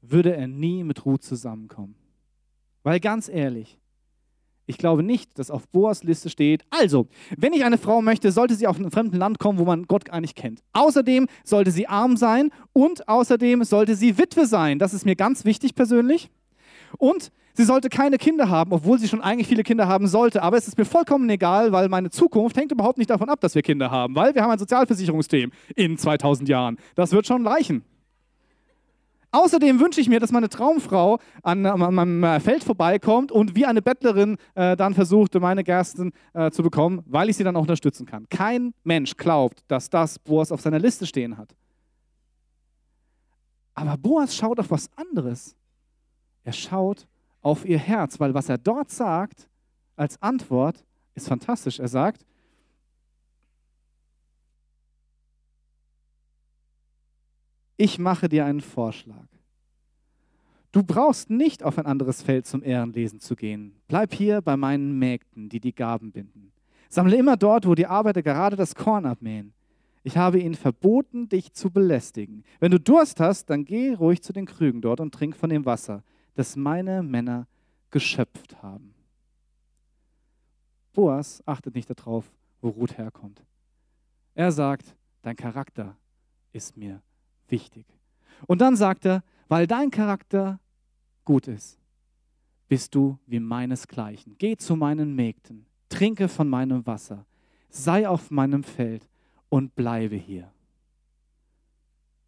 würde 0.00 0.36
er 0.36 0.48
nie 0.48 0.82
mit 0.82 1.06
Ruth 1.06 1.22
zusammenkommen. 1.22 1.94
Weil 2.82 3.00
ganz 3.00 3.28
ehrlich, 3.28 3.78
ich 4.66 4.78
glaube 4.78 5.02
nicht, 5.02 5.38
dass 5.38 5.50
auf 5.50 5.68
Boas 5.68 6.04
Liste 6.04 6.30
steht, 6.30 6.64
also, 6.70 7.06
wenn 7.36 7.52
ich 7.52 7.64
eine 7.64 7.78
Frau 7.78 8.02
möchte, 8.02 8.32
sollte 8.32 8.54
sie 8.54 8.66
auf 8.66 8.76
einem 8.76 8.90
fremden 8.90 9.16
Land 9.16 9.38
kommen, 9.38 9.58
wo 9.58 9.64
man 9.64 9.84
Gott 9.84 10.04
gar 10.04 10.20
nicht 10.20 10.36
kennt. 10.36 10.60
Außerdem 10.72 11.26
sollte 11.44 11.70
sie 11.70 11.86
arm 11.86 12.16
sein 12.16 12.50
und 12.72 13.08
außerdem 13.08 13.64
sollte 13.64 13.94
sie 13.94 14.18
Witwe 14.18 14.46
sein. 14.46 14.78
Das 14.78 14.94
ist 14.94 15.04
mir 15.04 15.16
ganz 15.16 15.44
wichtig 15.44 15.74
persönlich. 15.74 16.30
Und 16.98 17.30
sie 17.54 17.64
sollte 17.64 17.88
keine 17.88 18.18
Kinder 18.18 18.48
haben, 18.48 18.72
obwohl 18.72 18.98
sie 18.98 19.08
schon 19.08 19.20
eigentlich 19.20 19.48
viele 19.48 19.62
Kinder 19.62 19.88
haben 19.88 20.06
sollte. 20.06 20.42
Aber 20.42 20.56
es 20.56 20.68
ist 20.68 20.78
mir 20.78 20.84
vollkommen 20.84 21.28
egal, 21.28 21.72
weil 21.72 21.88
meine 21.88 22.10
Zukunft 22.10 22.56
hängt 22.56 22.72
überhaupt 22.72 22.98
nicht 22.98 23.10
davon 23.10 23.28
ab, 23.28 23.40
dass 23.40 23.54
wir 23.54 23.62
Kinder 23.62 23.90
haben, 23.90 24.14
weil 24.14 24.34
wir 24.34 24.42
haben 24.42 24.50
ein 24.50 24.58
Sozialversicherungssystem 24.58 25.50
in 25.74 25.98
2000 25.98 26.48
Jahren. 26.48 26.78
Das 26.94 27.12
wird 27.12 27.26
schon 27.26 27.46
reichen. 27.46 27.84
Außerdem 29.34 29.80
wünsche 29.80 30.00
ich 30.00 30.08
mir, 30.08 30.20
dass 30.20 30.30
meine 30.30 30.48
Traumfrau 30.48 31.18
an, 31.42 31.66
an 31.66 31.92
meinem 31.92 32.22
äh, 32.22 32.38
Feld 32.38 32.62
vorbeikommt 32.62 33.32
und 33.32 33.56
wie 33.56 33.66
eine 33.66 33.82
Bettlerin 33.82 34.36
äh, 34.54 34.76
dann 34.76 34.94
versucht, 34.94 35.34
meine 35.34 35.64
Gersten 35.64 36.12
äh, 36.34 36.52
zu 36.52 36.62
bekommen, 36.62 37.02
weil 37.06 37.28
ich 37.28 37.36
sie 37.36 37.42
dann 37.42 37.56
auch 37.56 37.62
unterstützen 37.62 38.06
kann. 38.06 38.28
Kein 38.28 38.74
Mensch 38.84 39.16
glaubt, 39.16 39.64
dass 39.66 39.90
das 39.90 40.20
Boas 40.20 40.52
auf 40.52 40.60
seiner 40.60 40.78
Liste 40.78 41.04
stehen 41.04 41.36
hat. 41.36 41.52
Aber 43.74 43.96
Boas 43.96 44.36
schaut 44.36 44.60
auf 44.60 44.70
was 44.70 44.88
anderes. 44.94 45.56
Er 46.44 46.52
schaut 46.52 47.08
auf 47.42 47.64
ihr 47.64 47.78
Herz, 47.78 48.20
weil 48.20 48.34
was 48.34 48.48
er 48.48 48.58
dort 48.58 48.92
sagt 48.92 49.48
als 49.96 50.22
Antwort 50.22 50.84
ist 51.16 51.26
fantastisch. 51.26 51.80
Er 51.80 51.88
sagt, 51.88 52.24
ich 57.76 57.98
mache 57.98 58.28
dir 58.28 58.44
einen 58.44 58.60
Vorschlag. 58.60 59.26
Du 60.72 60.82
brauchst 60.82 61.30
nicht 61.30 61.62
auf 61.62 61.78
ein 61.78 61.86
anderes 61.86 62.22
Feld 62.22 62.46
zum 62.46 62.62
Ehrenlesen 62.62 63.20
zu 63.20 63.36
gehen. 63.36 63.76
Bleib 63.86 64.12
hier 64.12 64.40
bei 64.40 64.56
meinen 64.56 64.98
Mägden, 64.98 65.48
die 65.48 65.60
die 65.60 65.74
Gaben 65.74 66.10
binden. 66.10 66.52
Sammle 66.88 67.16
immer 67.16 67.36
dort, 67.36 67.66
wo 67.66 67.74
die 67.74 67.86
Arbeiter 67.86 68.22
gerade 68.22 68.56
das 68.56 68.74
Korn 68.74 69.06
abmähen. 69.06 69.52
Ich 70.02 70.16
habe 70.16 70.38
ihnen 70.38 70.54
verboten, 70.54 71.28
dich 71.28 71.52
zu 71.52 71.70
belästigen. 71.70 72.44
Wenn 72.60 72.72
du 72.72 72.78
Durst 72.78 73.20
hast, 73.20 73.50
dann 73.50 73.64
geh 73.64 73.94
ruhig 73.94 74.22
zu 74.22 74.32
den 74.32 74.46
Krügen 74.46 74.80
dort 74.80 75.00
und 75.00 75.14
trink 75.14 75.36
von 75.36 75.48
dem 75.48 75.64
Wasser, 75.64 76.02
das 76.34 76.56
meine 76.56 77.02
Männer 77.02 77.46
geschöpft 77.90 78.60
haben. 78.62 78.94
Boas 80.92 81.42
achtet 81.46 81.74
nicht 81.74 81.88
darauf, 81.88 82.30
wo 82.60 82.68
Ruth 82.68 82.98
herkommt. 82.98 83.42
Er 84.34 84.52
sagt, 84.52 84.94
dein 85.22 85.36
Charakter 85.36 85.96
ist 86.52 86.76
mir 86.76 87.00
wichtig. 87.54 87.86
Und 88.48 88.60
dann 88.60 88.74
sagt 88.74 89.06
er, 89.06 89.22
weil 89.48 89.66
dein 89.66 89.90
Charakter 89.90 90.58
gut 91.24 91.46
ist, 91.46 91.78
bist 92.68 92.94
du 92.94 93.18
wie 93.26 93.38
meinesgleichen. 93.38 94.34
Geh 94.38 94.56
zu 94.56 94.74
meinen 94.74 95.14
Mägden, 95.14 95.66
trinke 95.88 96.28
von 96.28 96.48
meinem 96.48 96.84
Wasser, 96.84 97.24
sei 97.68 98.08
auf 98.08 98.30
meinem 98.30 98.64
Feld 98.64 99.08
und 99.48 99.74
bleibe 99.76 100.16
hier. 100.16 100.50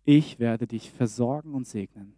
Ich 0.04 0.38
werde 0.38 0.66
dich 0.68 0.92
versorgen 0.92 1.54
und 1.54 1.66
segnen. 1.66 2.14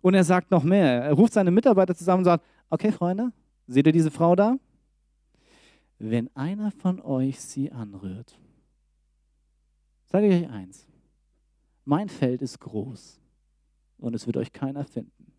Und 0.00 0.14
er 0.14 0.24
sagt 0.24 0.50
noch 0.50 0.64
mehr. 0.64 1.04
Er 1.04 1.12
ruft 1.12 1.34
seine 1.34 1.50
Mitarbeiter 1.50 1.94
zusammen 1.94 2.20
und 2.20 2.24
sagt, 2.24 2.44
okay 2.70 2.90
Freunde, 2.90 3.32
seht 3.66 3.86
ihr 3.86 3.92
diese 3.92 4.10
Frau 4.10 4.34
da? 4.34 4.56
Wenn 5.98 6.34
einer 6.34 6.70
von 6.70 7.00
euch 7.00 7.38
sie 7.40 7.70
anrührt, 7.70 8.38
sage 10.06 10.26
ich 10.26 10.44
euch 10.44 10.50
eins, 10.50 10.86
mein 11.84 12.08
Feld 12.08 12.42
ist 12.42 12.60
groß 12.60 13.20
und 13.98 14.14
es 14.14 14.26
wird 14.26 14.36
euch 14.36 14.52
keiner 14.52 14.84
finden. 14.84 15.32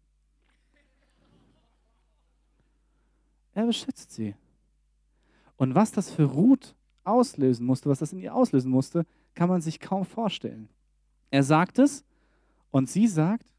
Er 3.53 3.65
beschützt 3.65 4.11
sie. 4.11 4.35
Und 5.57 5.75
was 5.75 5.91
das 5.91 6.11
für 6.11 6.23
Ruth 6.23 6.75
auslösen 7.03 7.65
musste, 7.65 7.89
was 7.89 7.99
das 7.99 8.13
in 8.13 8.19
ihr 8.19 8.33
auslösen 8.33 8.71
musste, 8.71 9.05
kann 9.35 9.49
man 9.49 9.61
sich 9.61 9.79
kaum 9.79 10.05
vorstellen. 10.05 10.69
Er 11.29 11.43
sagt 11.43 11.79
es 11.79 12.03
und 12.71 12.89
sie 12.89 13.07
sagt, 13.07 13.53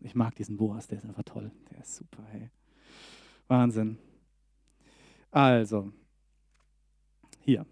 ich 0.00 0.14
mag 0.14 0.34
diesen 0.34 0.56
Boas, 0.56 0.86
der 0.86 0.98
ist 0.98 1.04
einfach 1.04 1.24
toll, 1.24 1.50
der 1.70 1.80
ist 1.80 1.96
super, 1.96 2.22
hey. 2.30 2.50
Wahnsinn. 3.48 3.98
Also, 5.30 5.92
hier. 7.40 7.66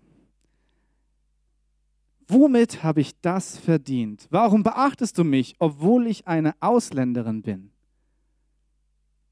Womit 2.26 2.82
habe 2.82 3.00
ich 3.00 3.12
das 3.20 3.58
verdient? 3.58 4.26
Warum 4.30 4.62
beachtest 4.62 5.18
du 5.18 5.24
mich, 5.24 5.56
obwohl 5.58 6.06
ich 6.06 6.26
eine 6.26 6.54
Ausländerin 6.60 7.42
bin? 7.42 7.70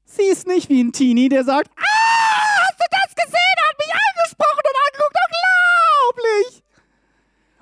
Sie 0.05 0.23
ist 0.23 0.47
nicht 0.47 0.69
wie 0.69 0.83
ein 0.83 0.91
Teenie, 0.91 1.29
der 1.29 1.43
sagt, 1.43 1.71
ah, 1.75 1.81
hast 1.81 2.79
du 2.79 2.85
das 2.91 3.15
gesehen? 3.15 3.55
Er 3.57 3.69
hat 3.69 3.77
mich 3.79 3.93
angesprochen 3.93 4.61
und 4.69 4.77
angeguckt, 4.85 5.17
unglaublich. 6.13 6.63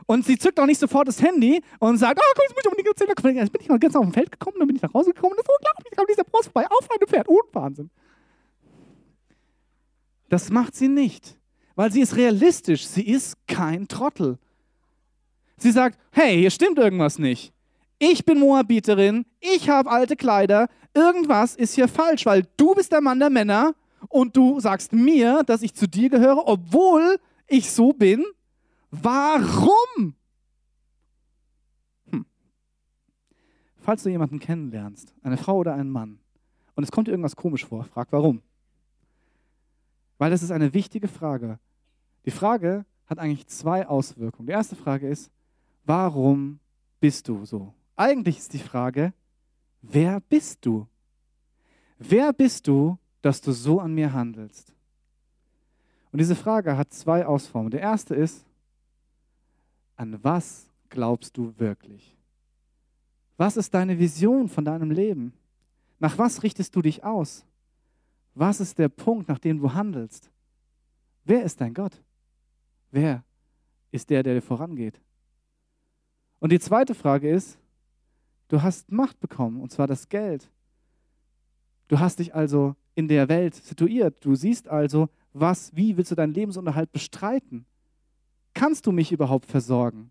Und 0.05 0.25
sie 0.25 0.37
zückt 0.37 0.59
auch 0.59 0.65
nicht 0.65 0.79
sofort 0.79 1.07
das 1.07 1.21
Handy 1.21 1.63
und 1.79 1.97
sagt, 1.97 2.19
oh, 2.19 2.33
komm, 2.35 2.43
jetzt 2.47 2.55
muss 2.55 2.63
ich 2.65 2.71
unbedingt 2.71 3.09
erzählen. 3.09 3.37
Jetzt 3.37 3.53
bin 3.53 3.61
ich 3.61 3.69
mal 3.69 3.79
ganz 3.79 3.95
auf 3.95 4.03
dem 4.03 4.13
Feld 4.13 4.31
gekommen, 4.31 4.57
dann 4.59 4.67
bin 4.67 4.75
ich 4.75 4.81
nach 4.81 4.93
Hause 4.93 5.13
gekommen, 5.13 5.35
das 5.37 5.45
ist 5.45 5.51
unglaublich, 5.57 5.93
kam 5.95 6.05
dieser 6.09 6.23
Post 6.25 6.51
vorbei, 6.51 6.67
auf 6.69 6.89
einem 6.91 7.07
Pferd, 7.07 7.27
Wahnsinn. 7.53 7.89
Das 10.27 10.49
macht 10.49 10.75
sie 10.75 10.89
nicht, 10.89 11.37
weil 11.75 11.91
sie 11.91 12.01
ist 12.01 12.15
realistisch, 12.17 12.85
sie 12.85 13.07
ist 13.07 13.35
kein 13.47 13.87
Trottel. 13.87 14.37
Sie 15.61 15.71
sagt, 15.71 15.99
hey, 16.11 16.39
hier 16.39 16.49
stimmt 16.49 16.79
irgendwas 16.79 17.19
nicht. 17.19 17.53
Ich 17.99 18.25
bin 18.25 18.39
Moabiterin, 18.39 19.25
ich 19.39 19.69
habe 19.69 19.91
alte 19.91 20.15
Kleider, 20.15 20.67
irgendwas 20.95 21.55
ist 21.55 21.75
hier 21.75 21.87
falsch, 21.87 22.25
weil 22.25 22.47
du 22.57 22.73
bist 22.73 22.91
der 22.91 22.99
Mann 22.99 23.19
der 23.19 23.29
Männer 23.29 23.75
und 24.09 24.35
du 24.35 24.59
sagst 24.59 24.91
mir, 24.91 25.43
dass 25.43 25.61
ich 25.61 25.75
zu 25.75 25.87
dir 25.87 26.09
gehöre, 26.09 26.47
obwohl 26.47 27.17
ich 27.45 27.71
so 27.71 27.93
bin. 27.93 28.25
Warum? 28.89 30.15
Hm. 32.09 32.25
Falls 33.77 34.01
du 34.01 34.09
jemanden 34.09 34.39
kennenlernst, 34.39 35.13
eine 35.21 35.37
Frau 35.37 35.57
oder 35.57 35.75
einen 35.75 35.91
Mann, 35.91 36.17
und 36.73 36.83
es 36.83 36.91
kommt 36.91 37.07
dir 37.07 37.11
irgendwas 37.11 37.35
komisch 37.35 37.65
vor, 37.65 37.83
frag 37.83 38.07
warum. 38.09 38.41
Weil 40.17 40.31
das 40.31 40.41
ist 40.41 40.51
eine 40.51 40.73
wichtige 40.73 41.07
Frage. 41.07 41.59
Die 42.25 42.31
Frage 42.31 42.83
hat 43.05 43.19
eigentlich 43.19 43.45
zwei 43.45 43.85
Auswirkungen. 43.85 44.47
Die 44.47 44.53
erste 44.53 44.75
Frage 44.75 45.07
ist, 45.07 45.29
warum 45.83 46.59
bist 46.99 47.27
du 47.27 47.45
so? 47.45 47.73
Eigentlich 47.95 48.37
ist 48.37 48.53
die 48.53 48.59
Frage, 48.59 49.13
wer 49.81 50.19
bist 50.19 50.65
du? 50.65 50.87
Wer 51.97 52.33
bist 52.33 52.67
du, 52.67 52.97
dass 53.21 53.41
du 53.41 53.51
so 53.51 53.79
an 53.79 53.93
mir 53.93 54.11
handelst? 54.13 54.73
Und 56.11 56.19
diese 56.19 56.35
Frage 56.35 56.75
hat 56.77 56.93
zwei 56.93 57.25
Ausformen. 57.25 57.71
Der 57.71 57.81
erste 57.81 58.15
ist, 58.15 58.45
an 59.95 60.23
was 60.23 60.67
glaubst 60.89 61.37
du 61.37 61.53
wirklich? 61.57 62.17
Was 63.37 63.57
ist 63.57 63.73
deine 63.73 63.97
Vision 63.97 64.49
von 64.49 64.65
deinem 64.65 64.91
Leben? 64.91 65.33
Nach 65.99 66.17
was 66.17 66.43
richtest 66.43 66.75
du 66.75 66.81
dich 66.81 67.03
aus? 67.03 67.45
Was 68.33 68.59
ist 68.59 68.79
der 68.79 68.89
Punkt, 68.89 69.27
nach 69.27 69.39
dem 69.39 69.59
du 69.59 69.73
handelst? 69.73 70.31
Wer 71.23 71.43
ist 71.43 71.61
dein 71.61 71.73
Gott? 71.73 72.01
Wer 72.91 73.23
ist 73.91 74.09
der, 74.09 74.23
der 74.23 74.35
dir 74.35 74.41
vorangeht? 74.41 74.99
Und 76.41 76.51
die 76.51 76.59
zweite 76.59 76.95
Frage 76.95 77.29
ist, 77.29 77.59
du 78.47 78.61
hast 78.63 78.91
Macht 78.91 79.19
bekommen, 79.19 79.61
und 79.61 79.71
zwar 79.71 79.85
das 79.85 80.09
Geld. 80.09 80.49
Du 81.87 81.99
hast 81.99 82.17
dich 82.17 82.33
also 82.33 82.75
in 82.95 83.07
der 83.07 83.29
Welt 83.29 83.53
situiert. 83.53 84.25
Du 84.25 84.33
siehst 84.33 84.67
also, 84.67 85.07
was, 85.33 85.73
wie 85.75 85.95
willst 85.95 86.09
du 86.11 86.15
deinen 86.15 86.33
Lebensunterhalt 86.33 86.91
bestreiten? 86.91 87.65
Kannst 88.55 88.87
du 88.87 88.91
mich 88.91 89.11
überhaupt 89.11 89.45
versorgen? 89.45 90.09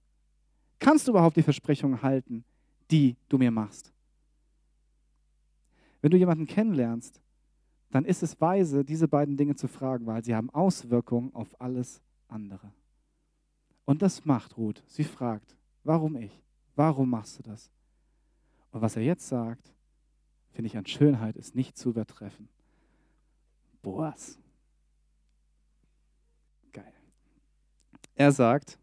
Kannst 0.79 1.09
du 1.09 1.13
überhaupt 1.13 1.37
die 1.37 1.43
Versprechungen 1.43 2.01
halten, 2.01 2.45
die 2.93 3.17
du 3.29 3.37
mir 3.37 3.51
machst? 3.51 3.93
Wenn 6.01 6.13
du 6.13 6.17
jemanden 6.17 6.47
kennenlernst, 6.47 7.21
dann 7.91 8.05
ist 8.05 8.23
es 8.23 8.41
weise, 8.41 8.85
diese 8.85 9.09
beiden 9.09 9.37
Dinge 9.37 9.57
zu 9.57 9.67
fragen, 9.67 10.07
weil 10.07 10.25
sie 10.25 10.37
haben 10.37 10.49
Auswirkungen 10.51 11.35
auf 11.35 11.61
alles 11.61 12.01
andere. 12.29 12.73
Und 13.85 14.01
das 14.01 14.25
macht 14.25 14.57
Ruth. 14.57 14.85
Sie 14.87 15.03
fragt, 15.03 15.57
warum 15.85 16.17
ich? 16.17 16.43
Warum 16.77 17.11
machst 17.11 17.39
du 17.39 17.43
das? 17.43 17.71
Und 18.71 18.83
was 18.83 18.97
er 18.97 19.03
jetzt 19.03 19.29
sagt, 19.29 19.75
finde 20.53 20.67
ich 20.67 20.77
an 20.77 20.87
Schönheit, 20.87 21.37
ist 21.37 21.55
nicht 21.55 21.77
zu 21.77 21.91
übertreffen. 21.91 22.49
Boas. 23.83 24.39
Geil. 26.73 26.93
Er 28.15 28.33
sagt, 28.33 28.79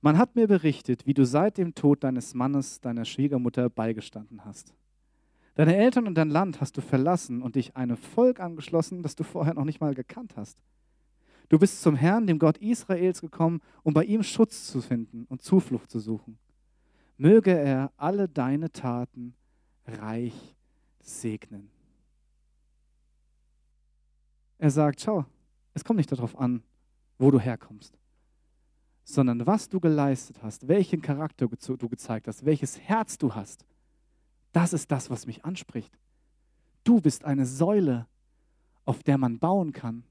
man 0.00 0.16
hat 0.16 0.36
mir 0.36 0.46
berichtet, 0.46 1.06
wie 1.06 1.14
du 1.14 1.24
seit 1.24 1.58
dem 1.58 1.74
Tod 1.74 2.04
deines 2.04 2.34
Mannes, 2.34 2.80
deiner 2.80 3.04
Schwiegermutter 3.04 3.68
beigestanden 3.68 4.44
hast. 4.44 4.74
Deine 5.54 5.76
Eltern 5.76 6.06
und 6.06 6.14
dein 6.14 6.30
Land 6.30 6.60
hast 6.60 6.76
du 6.76 6.80
verlassen 6.80 7.42
und 7.42 7.56
dich 7.56 7.76
einem 7.76 7.96
Volk 7.96 8.38
angeschlossen, 8.38 9.02
das 9.02 9.16
du 9.16 9.24
vorher 9.24 9.54
noch 9.54 9.64
nicht 9.64 9.80
mal 9.80 9.94
gekannt 9.94 10.36
hast. 10.36 10.62
Du 11.48 11.58
bist 11.58 11.80
zum 11.80 11.96
Herrn, 11.96 12.26
dem 12.26 12.38
Gott 12.38 12.58
Israels, 12.58 13.20
gekommen, 13.20 13.60
um 13.82 13.94
bei 13.94 14.04
ihm 14.04 14.22
Schutz 14.22 14.66
zu 14.70 14.80
finden 14.80 15.24
und 15.28 15.42
Zuflucht 15.42 15.90
zu 15.90 15.98
suchen. 15.98 16.38
Möge 17.16 17.52
er 17.52 17.92
alle 17.96 18.28
deine 18.28 18.70
Taten 18.70 19.34
reich 19.86 20.56
segnen. 21.00 21.70
Er 24.58 24.70
sagt, 24.70 25.00
schau, 25.00 25.24
es 25.72 25.84
kommt 25.84 25.96
nicht 25.96 26.12
darauf 26.12 26.38
an, 26.38 26.62
wo 27.18 27.30
du 27.30 27.40
herkommst, 27.40 27.98
sondern 29.04 29.46
was 29.46 29.68
du 29.68 29.80
geleistet 29.80 30.42
hast, 30.42 30.68
welchen 30.68 31.00
Charakter 31.00 31.48
du 31.48 31.88
gezeigt 31.88 32.28
hast, 32.28 32.44
welches 32.44 32.78
Herz 32.78 33.16
du 33.16 33.34
hast. 33.34 33.64
Das 34.52 34.72
ist 34.72 34.90
das, 34.90 35.08
was 35.08 35.26
mich 35.26 35.44
anspricht. 35.44 35.98
Du 36.84 37.00
bist 37.00 37.24
eine 37.24 37.46
Säule, 37.46 38.06
auf 38.84 39.02
der 39.02 39.18
man 39.18 39.38
bauen 39.38 39.72
kann. 39.72 40.04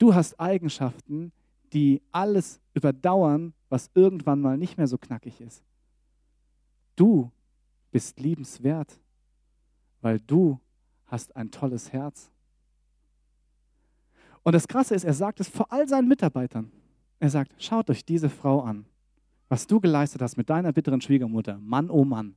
Du 0.00 0.14
hast 0.14 0.40
Eigenschaften, 0.40 1.30
die 1.74 2.00
alles 2.10 2.58
überdauern, 2.72 3.52
was 3.68 3.90
irgendwann 3.94 4.40
mal 4.40 4.56
nicht 4.56 4.78
mehr 4.78 4.86
so 4.86 4.96
knackig 4.96 5.42
ist. 5.42 5.62
Du 6.96 7.30
bist 7.90 8.18
liebenswert, 8.18 8.98
weil 10.00 10.18
du 10.18 10.58
hast 11.04 11.36
ein 11.36 11.50
tolles 11.50 11.92
Herz. 11.92 12.30
Und 14.42 14.54
das 14.54 14.66
Krasse 14.66 14.94
ist, 14.94 15.04
er 15.04 15.12
sagt 15.12 15.38
es 15.38 15.48
vor 15.48 15.70
all 15.70 15.86
seinen 15.86 16.08
Mitarbeitern. 16.08 16.72
Er 17.18 17.28
sagt, 17.28 17.62
schaut 17.62 17.90
euch 17.90 18.02
diese 18.02 18.30
Frau 18.30 18.62
an, 18.62 18.86
was 19.50 19.66
du 19.66 19.80
geleistet 19.80 20.22
hast 20.22 20.38
mit 20.38 20.48
deiner 20.48 20.72
bitteren 20.72 21.02
Schwiegermutter. 21.02 21.58
Mann, 21.58 21.90
oh 21.90 22.06
Mann. 22.06 22.36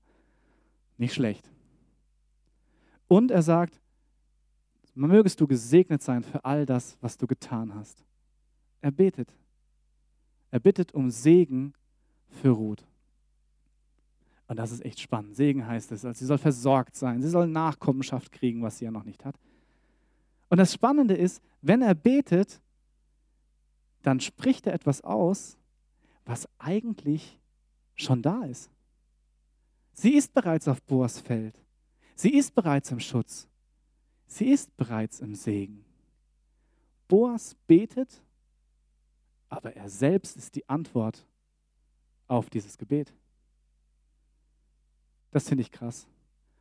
Nicht 0.98 1.14
schlecht. 1.14 1.50
Und 3.08 3.32
er 3.32 3.42
sagt, 3.42 3.80
mögest 4.94 5.40
du 5.42 5.48
gesegnet 5.48 6.02
sein 6.02 6.24
für 6.24 6.44
all 6.46 6.66
das, 6.66 6.98
was 7.02 7.18
du 7.18 7.28
getan 7.28 7.74
hast. 7.74 8.04
Er 8.82 8.92
betet. 8.92 9.34
Er 10.52 10.60
bittet 10.60 10.94
um 10.94 11.10
Segen 11.10 11.74
für 12.30 12.50
Ruth. 12.50 12.86
Und 14.48 14.58
das 14.58 14.72
ist 14.72 14.86
echt 14.86 15.00
spannend. 15.00 15.36
Segen 15.36 15.66
heißt 15.66 15.92
es, 15.92 16.06
also 16.06 16.18
sie 16.18 16.26
soll 16.26 16.38
versorgt 16.38 16.96
sein, 16.96 17.22
sie 17.22 17.30
soll 17.30 17.48
Nachkommenschaft 17.48 18.32
kriegen, 18.32 18.62
was 18.62 18.78
sie 18.78 18.86
ja 18.86 18.92
noch 18.92 19.06
nicht 19.06 19.26
hat. 19.26 19.36
Und 20.50 20.58
das 20.58 20.74
Spannende 20.74 21.16
ist, 21.16 21.42
wenn 21.62 21.82
er 21.82 21.96
betet, 21.96 22.62
dann 24.04 24.20
spricht 24.20 24.68
er 24.68 24.74
etwas 24.74 25.02
aus, 25.02 25.58
was 26.26 26.48
eigentlich 26.60 27.40
schon 27.96 28.22
da 28.22 28.44
ist. 28.44 28.70
Sie 29.94 30.14
ist 30.14 30.34
bereits 30.34 30.68
auf 30.68 30.82
Boas 30.84 31.20
Feld. 31.20 31.60
Sie 32.16 32.34
ist 32.34 32.54
bereits 32.54 32.92
im 32.92 33.00
Schutz. 33.00 33.48
Sie 34.26 34.50
ist 34.50 34.76
bereits 34.78 35.20
im 35.20 35.36
Segen. 35.36 35.86
Boas 37.08 37.56
betet, 37.68 38.24
aber 39.50 39.76
er 39.76 39.90
selbst 39.90 40.36
ist 40.36 40.56
die 40.56 40.68
Antwort 40.68 41.26
auf 42.28 42.50
dieses 42.50 42.78
Gebet. 42.78 43.14
Das 45.32 45.48
finde 45.48 45.62
ich 45.62 45.72
krass. 45.72 46.08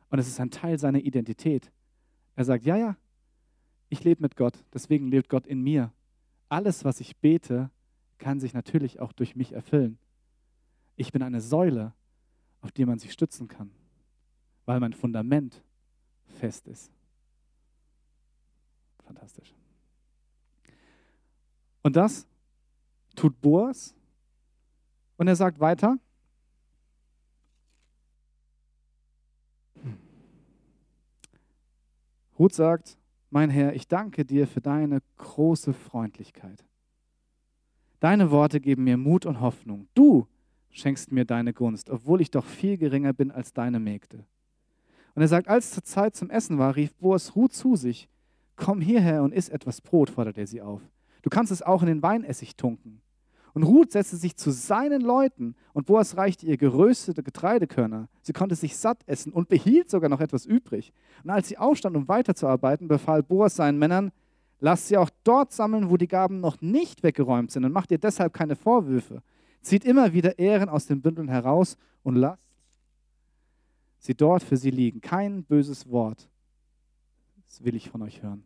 Und 0.09 0.19
es 0.19 0.27
ist 0.27 0.39
ein 0.39 0.51
Teil 0.51 0.77
seiner 0.77 0.99
Identität. 0.99 1.71
Er 2.35 2.45
sagt, 2.45 2.65
ja, 2.65 2.77
ja, 2.77 2.97
ich 3.89 4.03
lebe 4.03 4.21
mit 4.21 4.35
Gott, 4.35 4.63
deswegen 4.73 5.07
lebt 5.07 5.29
Gott 5.29 5.47
in 5.47 5.61
mir. 5.61 5.91
Alles, 6.49 6.83
was 6.83 6.99
ich 6.99 7.17
bete, 7.17 7.71
kann 8.17 8.39
sich 8.39 8.53
natürlich 8.53 8.99
auch 8.99 9.11
durch 9.11 9.35
mich 9.35 9.53
erfüllen. 9.53 9.97
Ich 10.95 11.11
bin 11.11 11.23
eine 11.23 11.41
Säule, 11.41 11.93
auf 12.61 12.71
die 12.71 12.85
man 12.85 12.99
sich 12.99 13.11
stützen 13.11 13.47
kann, 13.47 13.71
weil 14.65 14.79
mein 14.79 14.93
Fundament 14.93 15.63
fest 16.39 16.67
ist. 16.67 16.91
Fantastisch. 19.05 19.53
Und 21.81 21.95
das 21.95 22.25
tut 23.15 23.39
Boas. 23.41 23.93
Und 25.17 25.27
er 25.27 25.35
sagt 25.35 25.59
weiter, 25.59 25.97
Ruth 32.39 32.53
sagt, 32.53 32.97
mein 33.29 33.49
Herr, 33.49 33.73
ich 33.73 33.87
danke 33.87 34.25
dir 34.25 34.47
für 34.47 34.61
deine 34.61 35.01
große 35.17 35.73
Freundlichkeit. 35.73 36.65
Deine 37.99 38.31
Worte 38.31 38.59
geben 38.59 38.83
mir 38.83 38.97
Mut 38.97 39.25
und 39.25 39.39
Hoffnung. 39.39 39.87
Du 39.93 40.27
schenkst 40.69 41.11
mir 41.11 41.25
deine 41.25 41.53
Gunst, 41.53 41.89
obwohl 41.89 42.21
ich 42.21 42.31
doch 42.31 42.45
viel 42.45 42.77
geringer 42.77 43.13
bin 43.13 43.31
als 43.31 43.53
deine 43.53 43.79
Mägde. 43.79 44.25
Und 45.15 45.21
er 45.21 45.27
sagt, 45.27 45.47
als 45.47 45.71
zur 45.71 45.83
Zeit 45.83 46.15
zum 46.15 46.29
Essen 46.29 46.57
war, 46.57 46.75
rief 46.75 46.93
Boas 46.95 47.35
Ruth 47.35 47.53
zu 47.53 47.75
sich, 47.75 48.09
komm 48.55 48.81
hierher 48.81 49.23
und 49.23 49.33
iss 49.33 49.49
etwas 49.49 49.81
Brot, 49.81 50.09
fordert 50.09 50.37
er 50.37 50.47
sie 50.47 50.61
auf. 50.61 50.81
Du 51.21 51.29
kannst 51.29 51.51
es 51.51 51.61
auch 51.61 51.81
in 51.81 51.87
den 51.87 52.03
Weinessig 52.03 52.55
tunken. 52.55 53.01
Und 53.53 53.63
Ruth 53.63 53.91
setzte 53.91 54.17
sich 54.17 54.35
zu 54.35 54.49
seinen 54.51 55.01
Leuten 55.01 55.55
und 55.73 55.85
Boas 55.85 56.17
reichte 56.17 56.45
ihr 56.45 56.57
geröstete 56.57 57.21
Getreidekörner. 57.21 58.09
Sie 58.21 58.33
konnte 58.33 58.55
sich 58.55 58.75
satt 58.75 59.03
essen 59.05 59.31
und 59.31 59.47
behielt 59.47 59.91
sogar 59.91 60.09
noch 60.09 60.21
etwas 60.21 60.45
übrig. 60.45 60.91
Und 61.23 61.29
als 61.29 61.49
sie 61.49 61.57
aufstand, 61.57 61.95
um 61.95 62.07
weiterzuarbeiten, 62.07 62.87
befahl 62.87 63.21
Boas 63.21 63.55
seinen 63.55 63.77
Männern, 63.77 64.11
lasst 64.59 64.87
sie 64.87 64.97
auch 64.97 65.11
dort 65.23 65.51
sammeln, 65.51 65.91
wo 65.91 65.97
die 65.97 66.07
Gaben 66.07 66.39
noch 66.39 66.61
nicht 66.61 67.03
weggeräumt 67.03 67.51
sind 67.51 67.63
und 67.63 67.71
macht 67.71 67.91
ihr 67.91 67.99
deshalb 67.99 68.33
keine 68.33 68.55
Vorwürfe. 68.55 69.21
Zieht 69.61 69.85
immer 69.85 70.13
wieder 70.13 70.39
Ehren 70.39 70.67
aus 70.67 70.87
den 70.87 71.01
Bündeln 71.01 71.29
heraus 71.29 71.77
und 72.01 72.15
lasst 72.15 72.41
sie 73.99 74.15
dort 74.15 74.43
für 74.43 74.57
sie 74.57 74.71
liegen. 74.71 74.99
Kein 74.99 75.43
böses 75.43 75.89
Wort. 75.89 76.27
Das 77.53 77.63
will 77.63 77.75
ich 77.75 77.87
von 77.87 78.01
euch 78.01 78.23
hören. 78.23 78.43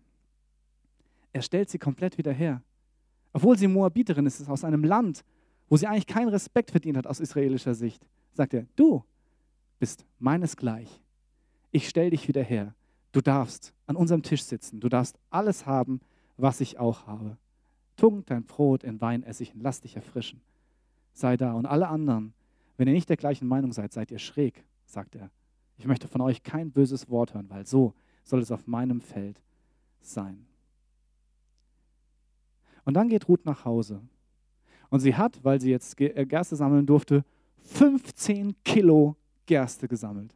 Er 1.32 1.42
stellt 1.42 1.70
sie 1.70 1.78
komplett 1.78 2.18
wieder 2.18 2.34
her. 2.34 2.62
Obwohl 3.32 3.58
sie 3.58 3.70
Moabiterin 3.70 4.26
ist, 4.26 4.42
ist 4.42 4.50
aus 4.50 4.66
einem 4.66 4.84
Land, 4.84 5.24
wo 5.70 5.78
sie 5.78 5.88
eigentlich 5.88 6.08
keinen 6.08 6.28
Respekt 6.28 6.72
verdient 6.72 6.98
hat 6.98 7.08
aus 7.08 7.22
israelischer 7.22 7.74
Sicht, 7.74 8.06
sagt 8.34 8.54
er, 8.54 8.66
du 8.76 9.06
bist 9.80 10.06
meinesgleich. 10.20 11.02
Ich 11.72 11.88
stelle 11.88 12.10
dich 12.10 12.28
wieder 12.28 12.44
her. 12.44 12.76
Du 13.14 13.22
darfst 13.22 13.74
an 13.86 13.96
unserem 13.96 14.24
Tisch 14.24 14.44
sitzen. 14.44 14.82
Du 14.82 14.90
darfst 14.90 15.18
alles 15.30 15.66
haben, 15.66 16.02
was 16.36 16.60
ich 16.60 16.78
auch 16.78 17.08
habe. 17.08 17.38
Tunkt 17.96 18.30
dein 18.30 18.44
Brot 18.44 18.84
in 18.84 19.00
Weinessig 19.00 19.54
und 19.54 19.62
lass 19.62 19.80
dich 19.80 19.96
erfrischen. 19.96 20.42
Sei 21.14 21.38
da. 21.38 21.54
Und 21.54 21.66
alle 21.66 21.88
anderen, 21.88 22.34
wenn 22.76 22.90
ihr 22.90 22.94
nicht 22.94 23.08
der 23.08 23.16
gleichen 23.16 23.48
Meinung 23.48 23.72
seid, 23.72 23.94
seid 23.94 24.12
ihr 24.12 24.20
schräg, 24.20 24.66
sagt 24.86 25.16
er. 25.16 25.32
Ich 25.78 25.88
möchte 25.88 26.10
von 26.10 26.20
euch 26.20 26.44
kein 26.44 26.72
böses 26.72 27.10
Wort 27.10 27.34
hören, 27.34 27.50
weil 27.50 27.66
so 27.66 27.94
soll 28.28 28.42
es 28.42 28.52
auf 28.52 28.68
meinem 28.68 29.02
Feld 29.02 29.42
sein. 30.02 30.46
Und 32.84 32.94
dann 32.94 33.10
geht 33.10 33.28
Ruth 33.28 33.46
nach 33.46 33.66
Hause. 33.66 34.02
Und 34.90 35.00
sie 35.00 35.16
hat, 35.16 35.44
weil 35.44 35.60
sie 35.60 35.72
jetzt 35.72 36.00
äh, 36.00 36.26
Gerste 36.26 36.56
sammeln 36.56 36.86
durfte, 36.86 37.24
15 37.64 38.56
Kilo 38.64 39.16
Gerste 39.46 39.88
gesammelt. 39.88 40.36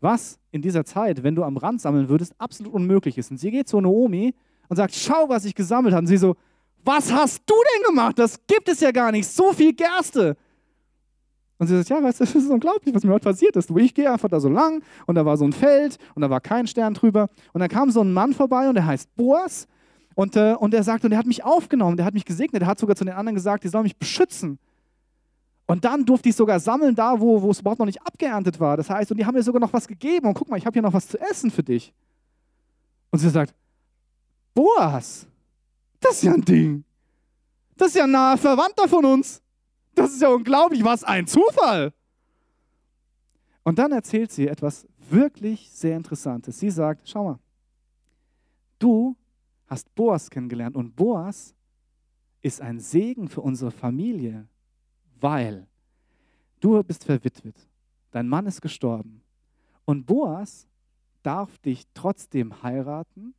Was 0.00 0.38
in 0.50 0.62
dieser 0.62 0.84
Zeit, 0.84 1.22
wenn 1.22 1.34
du 1.34 1.44
am 1.44 1.56
Rand 1.56 1.80
sammeln 1.80 2.08
würdest, 2.08 2.34
absolut 2.38 2.72
unmöglich 2.72 3.18
ist. 3.18 3.30
Und 3.30 3.38
sie 3.38 3.50
geht 3.50 3.68
zu 3.68 3.80
Naomi 3.80 4.34
und 4.68 4.76
sagt, 4.76 4.94
schau, 4.94 5.28
was 5.28 5.44
ich 5.44 5.54
gesammelt 5.54 5.94
habe. 5.94 6.02
Und 6.02 6.08
sie 6.08 6.16
so, 6.16 6.36
was 6.84 7.12
hast 7.12 7.42
du 7.46 7.54
denn 7.74 7.84
gemacht? 7.84 8.18
Das 8.18 8.44
gibt 8.46 8.68
es 8.68 8.80
ja 8.80 8.90
gar 8.90 9.12
nicht. 9.12 9.28
So 9.28 9.52
viel 9.52 9.72
Gerste. 9.72 10.36
Und 11.62 11.68
sie 11.68 11.76
sagt, 11.76 11.90
ja, 11.90 12.02
weißt 12.02 12.18
du, 12.18 12.24
das 12.24 12.34
ist 12.34 12.50
unglaublich, 12.50 12.92
was 12.92 13.04
mir 13.04 13.12
heute 13.12 13.22
passiert 13.22 13.54
ist. 13.54 13.70
Ich 13.70 13.94
gehe 13.94 14.10
einfach 14.10 14.28
da 14.28 14.40
so 14.40 14.48
lang 14.48 14.82
und 15.06 15.14
da 15.14 15.24
war 15.24 15.36
so 15.36 15.44
ein 15.44 15.52
Feld 15.52 15.96
und 16.16 16.22
da 16.22 16.28
war 16.28 16.40
kein 16.40 16.66
Stern 16.66 16.92
drüber. 16.92 17.28
Und 17.52 17.60
dann 17.60 17.68
kam 17.68 17.88
so 17.92 18.00
ein 18.00 18.12
Mann 18.12 18.32
vorbei 18.32 18.68
und 18.68 18.74
der 18.74 18.84
heißt 18.84 19.14
Boas 19.14 19.68
und, 20.16 20.34
äh, 20.34 20.56
und 20.58 20.74
er 20.74 20.82
sagt, 20.82 21.04
und 21.04 21.12
er 21.12 21.18
hat 21.18 21.26
mich 21.26 21.44
aufgenommen, 21.44 21.96
der 21.96 22.04
hat 22.04 22.14
mich 22.14 22.24
gesegnet, 22.24 22.62
er 22.62 22.66
hat 22.66 22.80
sogar 22.80 22.96
zu 22.96 23.04
den 23.04 23.14
anderen 23.14 23.36
gesagt, 23.36 23.62
die 23.62 23.68
sollen 23.68 23.84
mich 23.84 23.96
beschützen. 23.96 24.58
Und 25.68 25.84
dann 25.84 26.04
durfte 26.04 26.30
ich 26.30 26.34
sogar 26.34 26.58
sammeln, 26.58 26.96
da 26.96 27.20
wo, 27.20 27.40
wo 27.40 27.52
es 27.52 27.60
überhaupt 27.60 27.78
noch 27.78 27.86
nicht 27.86 28.04
abgeerntet 28.04 28.58
war. 28.58 28.76
Das 28.76 28.90
heißt, 28.90 29.12
und 29.12 29.18
die 29.18 29.24
haben 29.24 29.34
mir 29.36 29.44
sogar 29.44 29.60
noch 29.60 29.72
was 29.72 29.86
gegeben. 29.86 30.26
Und 30.26 30.34
guck 30.34 30.48
mal, 30.50 30.56
ich 30.56 30.66
habe 30.66 30.74
hier 30.74 30.82
noch 30.82 30.94
was 30.94 31.06
zu 31.06 31.20
essen 31.20 31.52
für 31.52 31.62
dich. 31.62 31.94
Und 33.12 33.20
sie 33.20 33.30
sagt, 33.30 33.54
Boas, 34.52 35.28
das 36.00 36.14
ist 36.14 36.22
ja 36.24 36.34
ein 36.34 36.44
Ding. 36.44 36.82
Das 37.76 37.90
ist 37.90 37.94
ja 37.94 38.02
ein 38.02 38.10
naher 38.10 38.36
Verwandter 38.36 38.88
von 38.88 39.04
uns. 39.04 39.41
Das 39.94 40.12
ist 40.12 40.22
ja 40.22 40.28
unglaublich, 40.28 40.82
was 40.84 41.04
ein 41.04 41.26
Zufall. 41.26 41.92
Und 43.62 43.78
dann 43.78 43.92
erzählt 43.92 44.32
sie 44.32 44.48
etwas 44.48 44.86
wirklich 45.10 45.70
sehr 45.70 45.96
Interessantes. 45.96 46.58
Sie 46.58 46.70
sagt, 46.70 47.08
schau 47.08 47.24
mal, 47.24 47.38
du 48.78 49.16
hast 49.66 49.94
Boas 49.94 50.30
kennengelernt 50.30 50.76
und 50.76 50.96
Boas 50.96 51.54
ist 52.40 52.60
ein 52.60 52.80
Segen 52.80 53.28
für 53.28 53.40
unsere 53.40 53.70
Familie, 53.70 54.48
weil 55.20 55.66
du 56.60 56.82
bist 56.82 57.04
verwitwet, 57.04 57.56
dein 58.10 58.28
Mann 58.28 58.46
ist 58.46 58.60
gestorben 58.60 59.22
und 59.84 60.06
Boas 60.06 60.66
darf 61.22 61.58
dich 61.58 61.86
trotzdem 61.94 62.62
heiraten, 62.62 63.34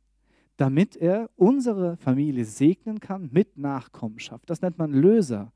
damit 0.56 0.96
er 0.96 1.30
unsere 1.36 1.96
Familie 1.96 2.44
segnen 2.44 3.00
kann 3.00 3.28
mit 3.32 3.58
Nachkommenschaft. 3.58 4.48
Das 4.48 4.62
nennt 4.62 4.78
man 4.78 4.92
Löser. 4.92 5.52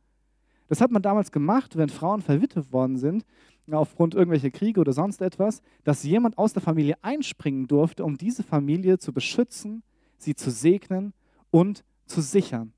Das 0.68 0.80
hat 0.80 0.90
man 0.90 1.02
damals 1.02 1.32
gemacht, 1.32 1.76
wenn 1.76 1.88
Frauen 1.88 2.22
verwitwet 2.22 2.72
worden 2.72 2.98
sind, 2.98 3.24
aufgrund 3.70 4.14
irgendwelcher 4.14 4.50
Kriege 4.50 4.80
oder 4.80 4.92
sonst 4.92 5.20
etwas, 5.20 5.60
dass 5.84 6.02
jemand 6.02 6.38
aus 6.38 6.52
der 6.54 6.62
Familie 6.62 6.96
einspringen 7.02 7.66
durfte, 7.66 8.04
um 8.04 8.16
diese 8.16 8.42
Familie 8.42 8.98
zu 8.98 9.12
beschützen 9.12 9.82
sie 10.18 10.34
zu 10.34 10.50
segnen 10.50 11.14
und 11.50 11.84
zu 12.06 12.20
sichern. 12.20 12.72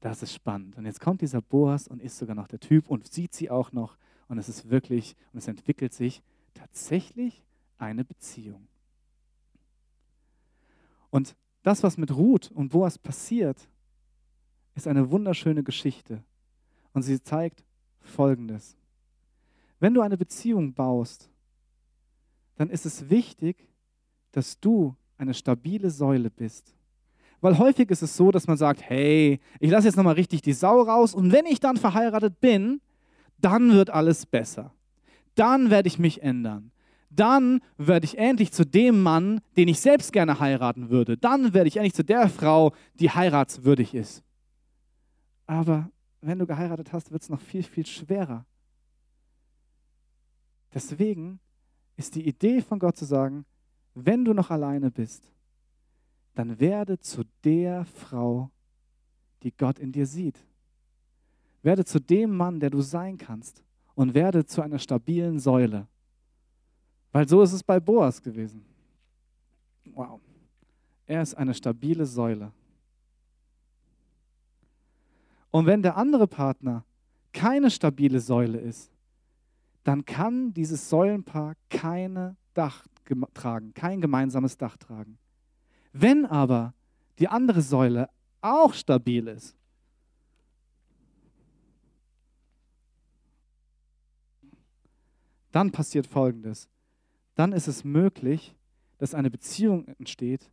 Das 0.00 0.22
ist 0.22 0.32
spannend. 0.32 0.76
Und 0.76 0.86
jetzt 0.86 1.00
kommt 1.00 1.20
dieser 1.20 1.42
Boas 1.42 1.86
und 1.86 2.00
ist 2.00 2.18
sogar 2.18 2.34
noch 2.34 2.48
der 2.48 2.60
Typ 2.60 2.88
und 2.88 3.12
sieht 3.12 3.34
sie 3.34 3.50
auch 3.50 3.72
noch. 3.72 3.96
Und 4.28 4.38
es 4.38 4.48
ist 4.48 4.70
wirklich, 4.70 5.14
und 5.32 5.38
es 5.38 5.48
entwickelt 5.48 5.92
sich 5.92 6.22
tatsächlich 6.54 7.44
eine 7.78 8.04
Beziehung. 8.04 8.66
Und 11.10 11.36
das, 11.62 11.82
was 11.82 11.98
mit 11.98 12.16
Ruth 12.16 12.50
und 12.50 12.70
Boas 12.70 12.98
passiert, 12.98 13.68
ist 14.74 14.88
eine 14.88 15.10
wunderschöne 15.10 15.62
Geschichte. 15.62 16.22
Und 16.92 17.02
sie 17.02 17.22
zeigt 17.22 17.64
Folgendes. 18.00 18.76
Wenn 19.78 19.94
du 19.94 20.00
eine 20.00 20.16
Beziehung 20.16 20.72
baust, 20.74 21.28
dann 22.56 22.70
ist 22.70 22.86
es 22.86 23.10
wichtig, 23.10 23.68
dass 24.32 24.58
du 24.60 24.94
eine 25.18 25.34
stabile 25.34 25.90
Säule 25.90 26.30
bist. 26.30 26.74
Weil 27.40 27.58
häufig 27.58 27.90
ist 27.90 28.02
es 28.02 28.16
so, 28.16 28.30
dass 28.30 28.46
man 28.46 28.56
sagt, 28.56 28.82
hey, 28.82 29.40
ich 29.58 29.70
lasse 29.70 29.88
jetzt 29.88 29.96
nochmal 29.96 30.14
richtig 30.14 30.42
die 30.42 30.52
Sau 30.52 30.82
raus 30.82 31.14
und 31.14 31.32
wenn 31.32 31.46
ich 31.46 31.58
dann 31.58 31.76
verheiratet 31.76 32.40
bin, 32.40 32.80
dann 33.40 33.72
wird 33.72 33.90
alles 33.90 34.26
besser. 34.26 34.72
Dann 35.34 35.70
werde 35.70 35.88
ich 35.88 35.98
mich 35.98 36.22
ändern. 36.22 36.70
Dann 37.10 37.60
werde 37.76 38.04
ich 38.04 38.16
endlich 38.16 38.52
zu 38.52 38.64
dem 38.64 39.02
Mann, 39.02 39.40
den 39.56 39.68
ich 39.68 39.80
selbst 39.80 40.12
gerne 40.12 40.38
heiraten 40.38 40.88
würde. 40.88 41.16
Dann 41.16 41.52
werde 41.52 41.68
ich 41.68 41.76
endlich 41.76 41.94
zu 41.94 42.04
der 42.04 42.28
Frau, 42.28 42.72
die 42.94 43.10
heiratswürdig 43.10 43.94
ist. 43.94 44.22
Aber 45.52 45.90
wenn 46.22 46.38
du 46.38 46.46
geheiratet 46.46 46.94
hast, 46.94 47.12
wird 47.12 47.22
es 47.22 47.28
noch 47.28 47.40
viel, 47.40 47.62
viel 47.62 47.84
schwerer. 47.84 48.46
Deswegen 50.72 51.40
ist 51.94 52.14
die 52.14 52.26
Idee 52.26 52.62
von 52.62 52.78
Gott 52.78 52.96
zu 52.96 53.04
sagen, 53.04 53.44
wenn 53.94 54.24
du 54.24 54.32
noch 54.32 54.50
alleine 54.50 54.90
bist, 54.90 55.30
dann 56.34 56.58
werde 56.58 56.98
zu 56.98 57.24
der 57.44 57.84
Frau, 57.84 58.50
die 59.42 59.54
Gott 59.54 59.78
in 59.78 59.92
dir 59.92 60.06
sieht. 60.06 60.42
Werde 61.60 61.84
zu 61.84 62.00
dem 62.00 62.34
Mann, 62.34 62.58
der 62.58 62.70
du 62.70 62.80
sein 62.80 63.18
kannst 63.18 63.62
und 63.94 64.14
werde 64.14 64.46
zu 64.46 64.62
einer 64.62 64.78
stabilen 64.78 65.38
Säule. 65.38 65.86
Weil 67.10 67.28
so 67.28 67.42
ist 67.42 67.52
es 67.52 67.62
bei 67.62 67.78
Boas 67.78 68.22
gewesen. 68.22 68.64
Wow. 69.92 70.18
Er 71.04 71.20
ist 71.20 71.34
eine 71.34 71.52
stabile 71.52 72.06
Säule. 72.06 72.52
Und 75.52 75.66
wenn 75.66 75.82
der 75.82 75.96
andere 75.96 76.26
Partner 76.26 76.84
keine 77.32 77.70
stabile 77.70 78.20
Säule 78.20 78.58
ist, 78.58 78.90
dann 79.84 80.04
kann 80.04 80.52
dieses 80.54 80.88
Säulenpaar 80.88 81.54
keine 81.68 82.36
Dach 82.54 82.86
tragen, 83.34 83.74
kein 83.74 84.00
gemeinsames 84.00 84.56
Dach 84.56 84.76
tragen. 84.76 85.18
Wenn 85.92 86.24
aber 86.24 86.72
die 87.18 87.28
andere 87.28 87.60
Säule 87.60 88.08
auch 88.40 88.72
stabil 88.72 89.28
ist, 89.28 89.54
dann 95.50 95.70
passiert 95.70 96.06
Folgendes. 96.06 96.70
Dann 97.34 97.52
ist 97.52 97.68
es 97.68 97.84
möglich, 97.84 98.54
dass 98.96 99.14
eine 99.14 99.30
Beziehung 99.30 99.86
entsteht, 99.98 100.50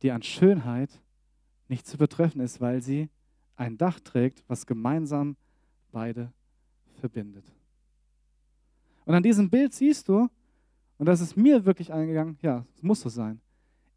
die 0.00 0.12
an 0.12 0.22
Schönheit 0.22 1.02
nicht 1.68 1.86
zu 1.86 1.98
betreffen 1.98 2.40
ist, 2.40 2.58
weil 2.60 2.80
sie 2.80 3.10
ein 3.60 3.76
Dach 3.76 4.00
trägt, 4.00 4.42
was 4.48 4.64
gemeinsam 4.64 5.36
beide 5.92 6.32
verbindet. 6.98 7.44
Und 9.04 9.14
an 9.14 9.22
diesem 9.22 9.50
Bild 9.50 9.74
siehst 9.74 10.08
du, 10.08 10.30
und 10.96 11.06
das 11.06 11.20
ist 11.20 11.36
mir 11.36 11.66
wirklich 11.66 11.92
eingegangen, 11.92 12.38
ja, 12.40 12.64
es 12.74 12.82
muss 12.82 13.02
so 13.02 13.10
sein. 13.10 13.40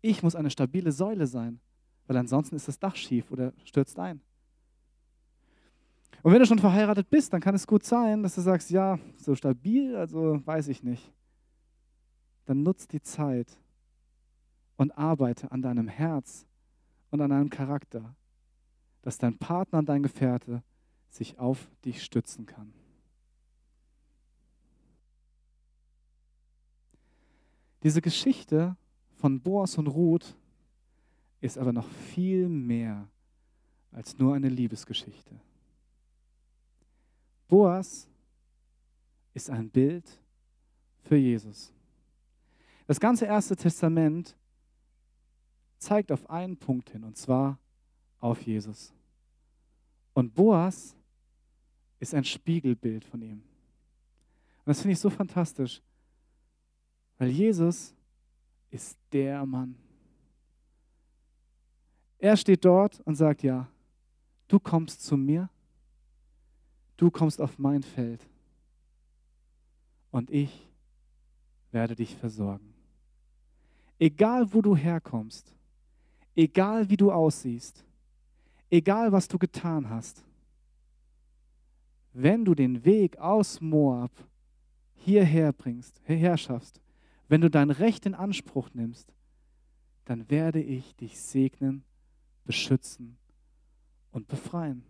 Ich 0.01 0.21
muss 0.21 0.35
eine 0.35 0.49
stabile 0.49 0.91
Säule 0.91 1.27
sein, 1.27 1.61
weil 2.07 2.17
ansonsten 2.17 2.57
ist 2.57 2.67
das 2.67 2.77
Dach 2.77 2.95
schief 2.97 3.31
oder 3.31 3.53
stürzt 3.63 3.97
ein. 3.99 4.19
Und 6.23 6.33
wenn 6.33 6.39
du 6.39 6.45
schon 6.45 6.59
verheiratet 6.59 7.09
bist, 7.09 7.31
dann 7.31 7.41
kann 7.41 7.55
es 7.55 7.65
gut 7.65 7.85
sein, 7.85 8.21
dass 8.21 8.35
du 8.35 8.41
sagst, 8.41 8.69
ja, 8.69 8.99
so 9.17 9.33
stabil, 9.33 9.95
also 9.95 10.45
weiß 10.45 10.67
ich 10.67 10.83
nicht. 10.83 11.09
Dann 12.45 12.63
nutzt 12.63 12.91
die 12.91 13.01
Zeit 13.01 13.57
und 14.75 14.91
arbeite 14.97 15.51
an 15.53 15.61
deinem 15.61 15.87
Herz 15.87 16.45
und 17.11 17.21
an 17.21 17.29
deinem 17.29 17.49
Charakter, 17.49 18.13
dass 19.03 19.17
dein 19.17 19.37
Partner 19.37 19.79
und 19.79 19.89
dein 19.89 20.01
Gefährte 20.01 20.63
sich 21.09 21.37
auf 21.37 21.69
dich 21.85 22.03
stützen 22.03 22.47
kann. 22.47 22.73
Diese 27.83 28.01
Geschichte 28.01 28.75
von 29.11 29.41
Boas 29.41 29.77
und 29.77 29.87
Ruth 29.87 30.35
ist 31.41 31.57
aber 31.57 31.73
noch 31.73 31.87
viel 31.87 32.47
mehr 32.47 33.07
als 33.91 34.17
nur 34.17 34.33
eine 34.33 34.49
Liebesgeschichte. 34.49 35.39
Boas 37.49 38.07
ist 39.33 39.49
ein 39.49 39.69
Bild 39.69 40.19
für 41.01 41.17
Jesus. 41.17 41.73
Das 42.87 42.99
ganze 42.99 43.25
Erste 43.25 43.55
Testament 43.55 44.35
zeigt 45.77 46.11
auf 46.11 46.29
einen 46.29 46.55
Punkt 46.55 46.91
hin, 46.91 47.03
und 47.03 47.17
zwar 47.17 47.59
auf 48.23 48.41
Jesus. 48.41 48.93
Und 50.13 50.33
Boas 50.33 50.95
ist 51.99 52.13
ein 52.13 52.23
Spiegelbild 52.23 53.03
von 53.03 53.21
ihm. 53.21 53.43
Und 54.59 54.67
das 54.67 54.81
finde 54.81 54.93
ich 54.93 54.99
so 54.99 55.09
fantastisch, 55.09 55.81
weil 57.17 57.29
Jesus 57.29 57.93
ist 58.71 58.97
der 59.11 59.45
Mann. 59.45 59.75
Er 62.17 62.37
steht 62.37 62.63
dort 62.63 63.01
und 63.01 63.15
sagt, 63.15 63.43
ja, 63.43 63.67
du 64.47 64.57
kommst 64.57 65.03
zu 65.03 65.17
mir, 65.17 65.49
du 66.95 67.11
kommst 67.11 67.41
auf 67.41 67.59
mein 67.59 67.83
Feld 67.83 68.25
und 70.11 70.31
ich 70.31 70.69
werde 71.71 71.95
dich 71.95 72.15
versorgen. 72.15 72.73
Egal 73.99 74.53
wo 74.53 74.61
du 74.61 74.77
herkommst, 74.77 75.53
egal 76.35 76.89
wie 76.89 76.97
du 76.97 77.11
aussiehst, 77.11 77.83
egal 78.73 79.11
was 79.11 79.27
du 79.27 79.37
getan 79.37 79.87
hast, 79.87 80.25
wenn 82.11 82.43
du 82.43 82.55
den 82.55 82.83
Weg 82.83 83.17
aus 83.19 83.61
Moab 83.61 84.11
hierher 84.95 85.53
bringst, 85.53 86.01
hierher 86.05 86.37
schaffst, 86.37 86.81
wenn 87.27 87.41
du 87.41 87.51
dein 87.51 87.69
Recht 87.69 88.07
in 88.07 88.15
Anspruch 88.15 88.69
nimmst, 88.73 89.13
dann 90.05 90.27
werde 90.29 90.59
ich 90.59 90.95
dich 90.95 91.19
segnen, 91.19 91.83
beschützen 92.45 93.17
und 94.11 94.27
befreien. 94.27 94.83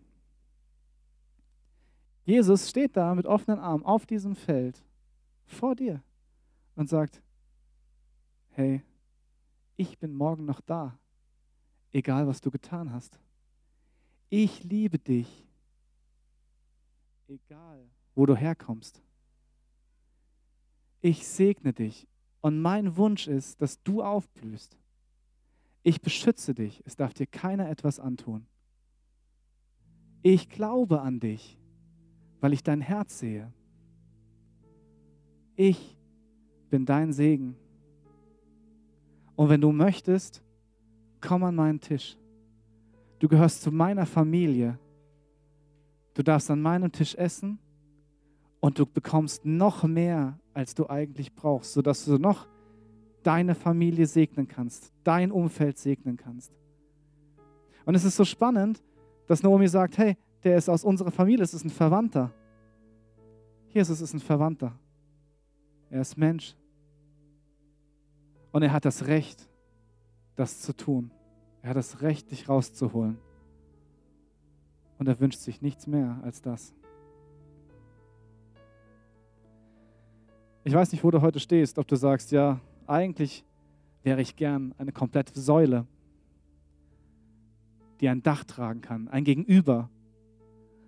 Jesus 2.24 2.70
steht 2.70 2.96
da 2.96 3.14
mit 3.14 3.26
offenen 3.26 3.60
Armen 3.60 3.84
auf 3.84 4.06
diesem 4.06 4.34
Feld 4.34 4.82
vor 5.44 5.74
dir 5.76 6.02
und 6.74 6.88
sagt, 6.88 7.22
hey, 8.48 8.82
ich 9.76 9.98
bin 9.98 10.14
morgen 10.14 10.46
noch 10.46 10.62
da, 10.62 10.98
egal 11.92 12.26
was 12.26 12.40
du 12.40 12.50
getan 12.50 12.90
hast. 12.90 13.18
Ich 14.30 14.64
liebe 14.64 14.98
dich, 14.98 15.46
egal 17.28 17.88
wo 18.14 18.26
du 18.26 18.36
herkommst. 18.36 19.02
Ich 21.00 21.26
segne 21.26 21.72
dich 21.72 22.08
und 22.40 22.60
mein 22.60 22.96
Wunsch 22.96 23.26
ist, 23.26 23.60
dass 23.60 23.82
du 23.82 24.02
aufblühst. 24.02 24.78
Ich 25.82 26.00
beschütze 26.00 26.54
dich, 26.54 26.82
es 26.86 26.96
darf 26.96 27.12
dir 27.12 27.26
keiner 27.26 27.68
etwas 27.68 28.00
antun. 28.00 28.46
Ich 30.22 30.48
glaube 30.48 31.02
an 31.02 31.20
dich, 31.20 31.58
weil 32.40 32.54
ich 32.54 32.62
dein 32.62 32.80
Herz 32.80 33.18
sehe. 33.18 33.52
Ich 35.56 35.98
bin 36.70 36.86
dein 36.86 37.12
Segen. 37.12 37.56
Und 39.36 39.48
wenn 39.50 39.60
du 39.60 39.72
möchtest, 39.72 40.42
komm 41.20 41.44
an 41.44 41.54
meinen 41.54 41.80
Tisch. 41.80 42.16
Du 43.24 43.28
gehörst 43.30 43.62
zu 43.62 43.72
meiner 43.72 44.04
Familie. 44.04 44.78
Du 46.12 46.22
darfst 46.22 46.50
an 46.50 46.60
meinem 46.60 46.92
Tisch 46.92 47.14
essen 47.14 47.58
und 48.60 48.78
du 48.78 48.84
bekommst 48.84 49.46
noch 49.46 49.82
mehr, 49.84 50.38
als 50.52 50.74
du 50.74 50.90
eigentlich 50.90 51.34
brauchst, 51.34 51.72
sodass 51.72 52.04
du 52.04 52.18
noch 52.18 52.46
deine 53.22 53.54
Familie 53.54 54.06
segnen 54.06 54.46
kannst, 54.46 54.92
dein 55.04 55.32
Umfeld 55.32 55.78
segnen 55.78 56.18
kannst. 56.18 56.52
Und 57.86 57.94
es 57.94 58.04
ist 58.04 58.16
so 58.16 58.26
spannend, 58.26 58.84
dass 59.26 59.42
Naomi 59.42 59.68
sagt, 59.68 59.96
hey, 59.96 60.18
der 60.42 60.58
ist 60.58 60.68
aus 60.68 60.84
unserer 60.84 61.10
Familie, 61.10 61.44
es 61.44 61.54
ist 61.54 61.64
ein 61.64 61.70
Verwandter. 61.70 62.30
Jesus 63.70 64.02
ist 64.02 64.12
ein 64.12 64.20
Verwandter. 64.20 64.78
Er 65.88 66.02
ist 66.02 66.18
Mensch. 66.18 66.54
Und 68.52 68.62
er 68.64 68.72
hat 68.74 68.84
das 68.84 69.06
Recht, 69.06 69.48
das 70.36 70.60
zu 70.60 70.76
tun. 70.76 71.10
Er 71.64 71.70
hat 71.70 71.78
das 71.78 72.02
Recht, 72.02 72.30
dich 72.30 72.46
rauszuholen. 72.46 73.16
Und 74.98 75.08
er 75.08 75.18
wünscht 75.18 75.38
sich 75.38 75.62
nichts 75.62 75.86
mehr 75.86 76.20
als 76.22 76.42
das. 76.42 76.74
Ich 80.62 80.74
weiß 80.74 80.92
nicht, 80.92 81.02
wo 81.04 81.10
du 81.10 81.22
heute 81.22 81.40
stehst, 81.40 81.78
ob 81.78 81.88
du 81.88 81.96
sagst, 81.96 82.32
ja, 82.32 82.60
eigentlich 82.86 83.46
wäre 84.02 84.20
ich 84.20 84.36
gern 84.36 84.74
eine 84.76 84.92
komplette 84.92 85.40
Säule, 85.40 85.86
die 88.02 88.10
ein 88.10 88.22
Dach 88.22 88.44
tragen 88.44 88.82
kann, 88.82 89.08
ein 89.08 89.24
Gegenüber. 89.24 89.88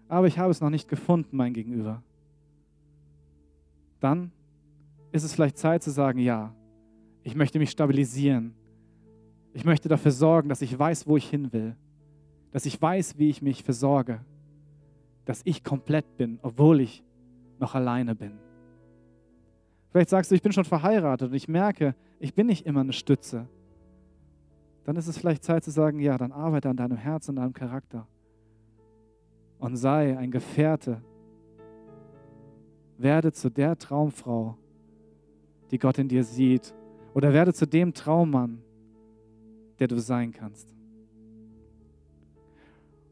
Aber 0.08 0.26
ich 0.26 0.38
habe 0.38 0.50
es 0.50 0.60
noch 0.60 0.68
nicht 0.68 0.90
gefunden, 0.90 1.38
mein 1.38 1.54
Gegenüber. 1.54 2.02
Dann 3.98 4.30
ist 5.10 5.22
es 5.22 5.32
vielleicht 5.32 5.56
Zeit 5.56 5.82
zu 5.82 5.90
sagen, 5.90 6.18
ja, 6.18 6.54
ich 7.22 7.34
möchte 7.34 7.58
mich 7.58 7.70
stabilisieren. 7.70 8.54
Ich 9.56 9.64
möchte 9.64 9.88
dafür 9.88 10.10
sorgen, 10.10 10.50
dass 10.50 10.60
ich 10.60 10.78
weiß, 10.78 11.06
wo 11.06 11.16
ich 11.16 11.30
hin 11.30 11.50
will. 11.50 11.74
Dass 12.50 12.66
ich 12.66 12.80
weiß, 12.80 13.16
wie 13.16 13.30
ich 13.30 13.40
mich 13.40 13.64
versorge. 13.64 14.20
Dass 15.24 15.40
ich 15.44 15.64
komplett 15.64 16.18
bin, 16.18 16.38
obwohl 16.42 16.82
ich 16.82 17.02
noch 17.58 17.74
alleine 17.74 18.14
bin. 18.14 18.32
Vielleicht 19.88 20.10
sagst 20.10 20.30
du, 20.30 20.34
ich 20.34 20.42
bin 20.42 20.52
schon 20.52 20.66
verheiratet 20.66 21.30
und 21.30 21.34
ich 21.34 21.48
merke, 21.48 21.94
ich 22.20 22.34
bin 22.34 22.48
nicht 22.48 22.66
immer 22.66 22.80
eine 22.80 22.92
Stütze. 22.92 23.48
Dann 24.84 24.96
ist 24.96 25.06
es 25.06 25.16
vielleicht 25.16 25.42
Zeit 25.42 25.64
zu 25.64 25.70
sagen, 25.70 26.00
ja, 26.00 26.18
dann 26.18 26.32
arbeite 26.32 26.68
an 26.68 26.76
deinem 26.76 26.98
Herz 26.98 27.26
und 27.30 27.36
deinem 27.36 27.54
Charakter. 27.54 28.06
Und 29.58 29.78
sei 29.78 30.18
ein 30.18 30.30
Gefährte. 30.30 31.00
Werde 32.98 33.32
zu 33.32 33.48
der 33.48 33.78
Traumfrau, 33.78 34.58
die 35.70 35.78
Gott 35.78 35.96
in 35.96 36.08
dir 36.08 36.24
sieht. 36.24 36.74
Oder 37.14 37.32
werde 37.32 37.54
zu 37.54 37.66
dem 37.66 37.94
Traummann, 37.94 38.60
der 39.78 39.88
du 39.88 39.98
sein 39.98 40.32
kannst. 40.32 40.74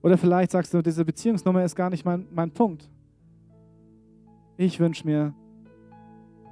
Oder 0.03 0.19
vielleicht 0.19 0.51
sagst 0.51 0.75
du, 0.75 0.83
diese 0.83 1.05
Beziehungsnummer 1.05 1.65
ist 1.65 1.75
gar 1.75 1.89
nicht 1.89 2.05
mein, 2.05 2.27
mein 2.31 2.51
Punkt. 2.51 2.91
Ich 4.57 4.79
wünsche 4.79 5.07
mir, 5.07 5.35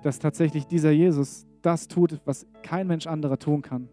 dass 0.02 0.18
tatsächlich 0.18 0.66
dieser 0.66 0.90
Jesus 0.90 1.46
das 1.60 1.86
tut, 1.86 2.20
was 2.24 2.46
kein 2.62 2.86
Mensch 2.86 3.06
anderer 3.06 3.38
tun 3.38 3.62
kann. 3.62 3.88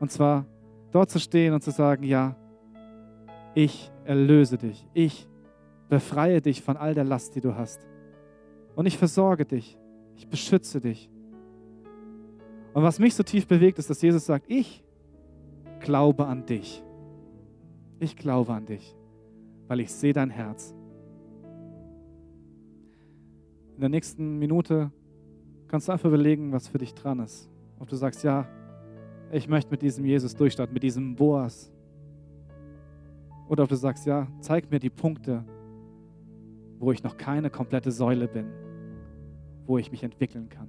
Und 0.00 0.10
zwar 0.10 0.46
dort 0.92 1.10
zu 1.10 1.20
stehen 1.20 1.52
und 1.52 1.62
zu 1.62 1.70
sagen, 1.70 2.04
ja, 2.04 2.36
ich 3.54 3.90
erlöse 4.04 4.58
dich, 4.58 4.86
ich 4.92 5.28
befreie 5.88 6.40
dich 6.40 6.62
von 6.62 6.76
all 6.76 6.94
der 6.94 7.04
Last, 7.04 7.34
die 7.36 7.40
du 7.40 7.54
hast. 7.54 7.86
Und 8.74 8.86
ich 8.86 8.98
versorge 8.98 9.44
dich, 9.44 9.78
ich 10.16 10.26
beschütze 10.28 10.80
dich. 10.80 11.10
Und 12.72 12.82
was 12.82 12.98
mich 12.98 13.14
so 13.14 13.22
tief 13.22 13.46
bewegt, 13.46 13.78
ist, 13.78 13.88
dass 13.88 14.02
Jesus 14.02 14.26
sagt, 14.26 14.46
ich 14.48 14.84
glaube 15.80 16.26
an 16.26 16.46
dich. 16.46 16.82
Ich 17.98 18.16
glaube 18.16 18.52
an 18.52 18.66
dich, 18.66 18.94
weil 19.68 19.80
ich 19.80 19.92
sehe 19.92 20.12
dein 20.12 20.30
Herz. 20.30 20.74
In 23.74 23.80
der 23.80 23.88
nächsten 23.88 24.38
Minute 24.38 24.90
kannst 25.68 25.88
du 25.88 25.92
einfach 25.92 26.08
überlegen, 26.08 26.52
was 26.52 26.68
für 26.68 26.78
dich 26.78 26.94
dran 26.94 27.20
ist. 27.20 27.50
Ob 27.78 27.88
du 27.88 27.96
sagst, 27.96 28.22
ja, 28.24 28.46
ich 29.30 29.48
möchte 29.48 29.70
mit 29.70 29.82
diesem 29.82 30.04
Jesus 30.04 30.34
durchstarten, 30.36 30.72
mit 30.72 30.82
diesem 30.82 31.16
Boas. 31.16 31.72
Oder 33.48 33.64
ob 33.64 33.68
du 33.68 33.76
sagst, 33.76 34.06
ja, 34.06 34.26
zeig 34.40 34.70
mir 34.70 34.78
die 34.78 34.90
Punkte, 34.90 35.44
wo 36.78 36.92
ich 36.92 37.02
noch 37.02 37.16
keine 37.16 37.50
komplette 37.50 37.90
Säule 37.90 38.28
bin, 38.28 38.46
wo 39.66 39.78
ich 39.78 39.90
mich 39.90 40.02
entwickeln 40.02 40.48
kann. 40.48 40.68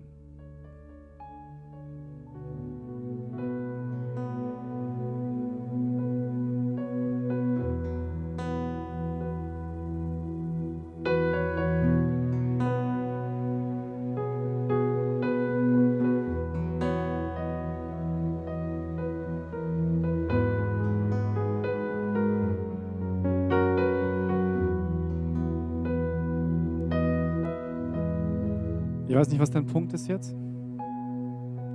Weiß 29.18 29.30
nicht, 29.30 29.40
was 29.40 29.50
dein 29.50 29.66
Punkt 29.66 29.94
ist 29.94 30.08
jetzt, 30.08 30.36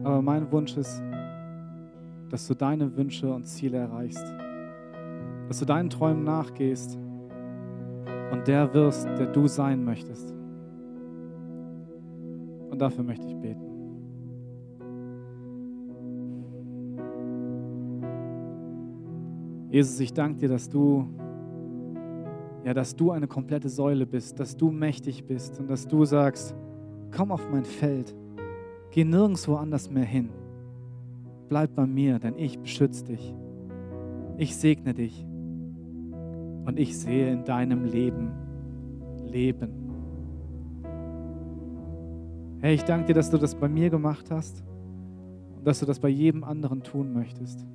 aber 0.05 0.23
mein 0.23 0.51
Wunsch 0.53 0.77
ist, 0.77 1.03
dass 2.31 2.47
du 2.47 2.55
deine 2.55 2.97
Wünsche 2.97 3.33
und 3.33 3.47
Ziele 3.47 3.79
erreichst, 3.79 4.25
dass 5.49 5.59
du 5.59 5.65
deinen 5.65 5.91
Träumen 5.91 6.23
nachgehst 6.23 6.97
und 8.31 8.47
der 8.47 8.73
wirst, 8.75 9.07
der 9.19 9.27
du 9.27 9.49
sein 9.49 9.85
möchtest. 9.85 10.33
Und 12.71 12.79
dafür 12.81 13.03
möchte 13.03 13.27
ich 13.27 13.35
beten. 13.35 13.61
Jesus, 19.71 19.99
ich 19.99 20.15
danke 20.15 20.39
dir, 20.39 20.49
dass 20.49 20.69
du 20.69 21.09
ja, 22.65 22.73
dass 22.73 22.95
du 22.95 23.11
eine 23.11 23.27
komplette 23.27 23.69
Säule 23.69 24.07
bist, 24.07 24.39
dass 24.39 24.57
du 24.57 24.71
mächtig 24.71 25.25
bist 25.27 25.59
und 25.59 25.69
dass 25.69 25.89
du 25.89 26.05
sagst, 26.05 26.55
komm 27.15 27.31
auf 27.31 27.49
mein 27.51 27.65
Feld, 27.65 28.15
geh 28.91 29.05
nirgendwo 29.05 29.57
anders 29.57 29.91
mehr 29.91 30.05
hin. 30.05 30.31
Bleib 31.49 31.75
bei 31.75 31.87
mir, 31.87 32.19
denn 32.19 32.39
ich 32.39 32.59
beschütze 32.59 33.05
dich. 33.05 33.35
Ich 34.39 34.57
segne 34.57 34.95
dich 34.95 35.25
und 36.65 36.79
ich 36.79 36.99
sehe 36.99 37.31
in 37.31 37.45
deinem 37.45 37.85
Leben 37.85 38.33
Leben. 39.33 39.71
Herr, 42.61 42.73
ich 42.73 42.85
danke 42.85 43.07
dir, 43.07 43.15
dass 43.15 43.31
du 43.31 43.39
das 43.39 43.55
bei 43.55 43.69
mir 43.69 43.91
gemacht 43.91 44.31
hast 44.31 44.63
und 45.57 45.67
dass 45.67 45.81
du 45.81 45.87
das 45.87 45.99
bei 45.99 46.09
jedem 46.09 46.45
anderen 46.45 46.83
tun 46.83 47.13
möchtest. 47.13 47.67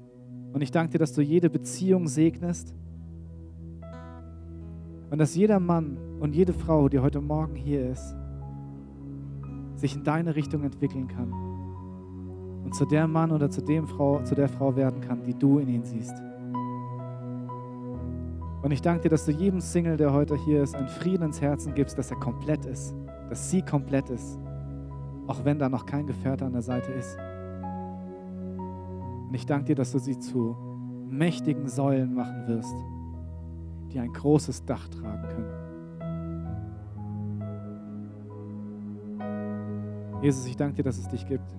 Und 0.54 0.62
ich 0.62 0.72
danke 0.72 0.94
dir, 0.94 1.00
dass 1.00 1.14
du 1.14 1.22
jede 1.22 1.50
Beziehung 1.50 2.08
segnest 2.08 2.74
und 5.10 5.18
dass 5.18 5.36
jeder 5.36 5.60
Mann 5.60 5.98
und 6.20 6.36
jede 6.36 6.54
Frau, 6.54 6.90
die 6.90 7.00
heute 7.00 7.22
Morgen 7.22 7.56
hier 7.56 7.90
ist, 7.90 8.16
sich 9.78 9.96
in 9.96 10.04
deine 10.04 10.36
Richtung 10.36 10.64
entwickeln 10.64 11.08
kann 11.08 11.32
und 12.68 12.76
zu 12.76 12.86
der 12.86 13.08
Mann 13.08 13.32
oder 13.32 13.50
zu, 13.50 13.62
dem 13.62 13.88
Frau, 13.88 14.22
zu 14.24 14.36
der 14.36 14.50
Frau 14.50 14.76
werden 14.76 15.00
kann, 15.00 15.24
die 15.24 15.34
du 15.34 15.60
in 15.60 15.70
ihn 15.70 15.86
siehst. 15.86 16.14
Und 18.62 18.72
ich 18.72 18.82
danke 18.82 19.04
dir, 19.04 19.10
dass 19.10 19.24
du 19.24 19.32
jedem 19.32 19.62
Single, 19.62 19.96
der 19.96 20.12
heute 20.12 20.36
hier 20.36 20.64
ist, 20.64 20.76
einen 20.76 20.90
Frieden 20.90 21.24
ins 21.24 21.40
Herzen 21.40 21.74
gibst, 21.76 21.98
dass 21.98 22.12
er 22.12 22.18
komplett 22.18 22.66
ist, 22.66 22.94
dass 23.30 23.50
sie 23.50 23.62
komplett 23.62 24.10
ist, 24.10 24.38
auch 25.28 25.46
wenn 25.46 25.60
da 25.60 25.70
noch 25.70 25.86
kein 25.86 26.08
Gefährte 26.08 26.46
an 26.46 26.52
der 26.52 26.62
Seite 26.62 26.92
ist. 26.92 27.18
Und 29.30 29.34
ich 29.34 29.46
danke 29.46 29.68
dir, 29.68 29.76
dass 29.76 29.94
du 29.94 30.00
sie 30.00 30.20
zu 30.20 30.58
mächtigen 31.10 31.70
Säulen 31.70 32.14
machen 32.14 32.48
wirst, 32.48 32.76
die 33.94 34.00
ein 34.00 34.12
großes 34.12 34.66
Dach 34.66 34.90
tragen 34.90 35.28
können. 35.30 35.57
Jesus, 40.22 40.46
ich 40.48 40.58
danke 40.58 40.78
dir, 40.78 40.84
dass 40.84 40.98
es 40.98 41.08
dich 41.08 41.28
gibt 41.28 41.56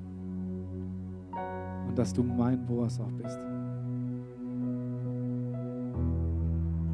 und 1.87 1.97
dass 1.97 2.13
du 2.13 2.25
mein 2.25 2.67
Boas 2.67 2.99
auch 3.01 3.13
bist. 3.13 3.39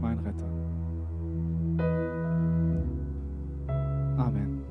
Mein 0.00 0.18
Retter. 0.18 0.44
Amen. 4.18 4.62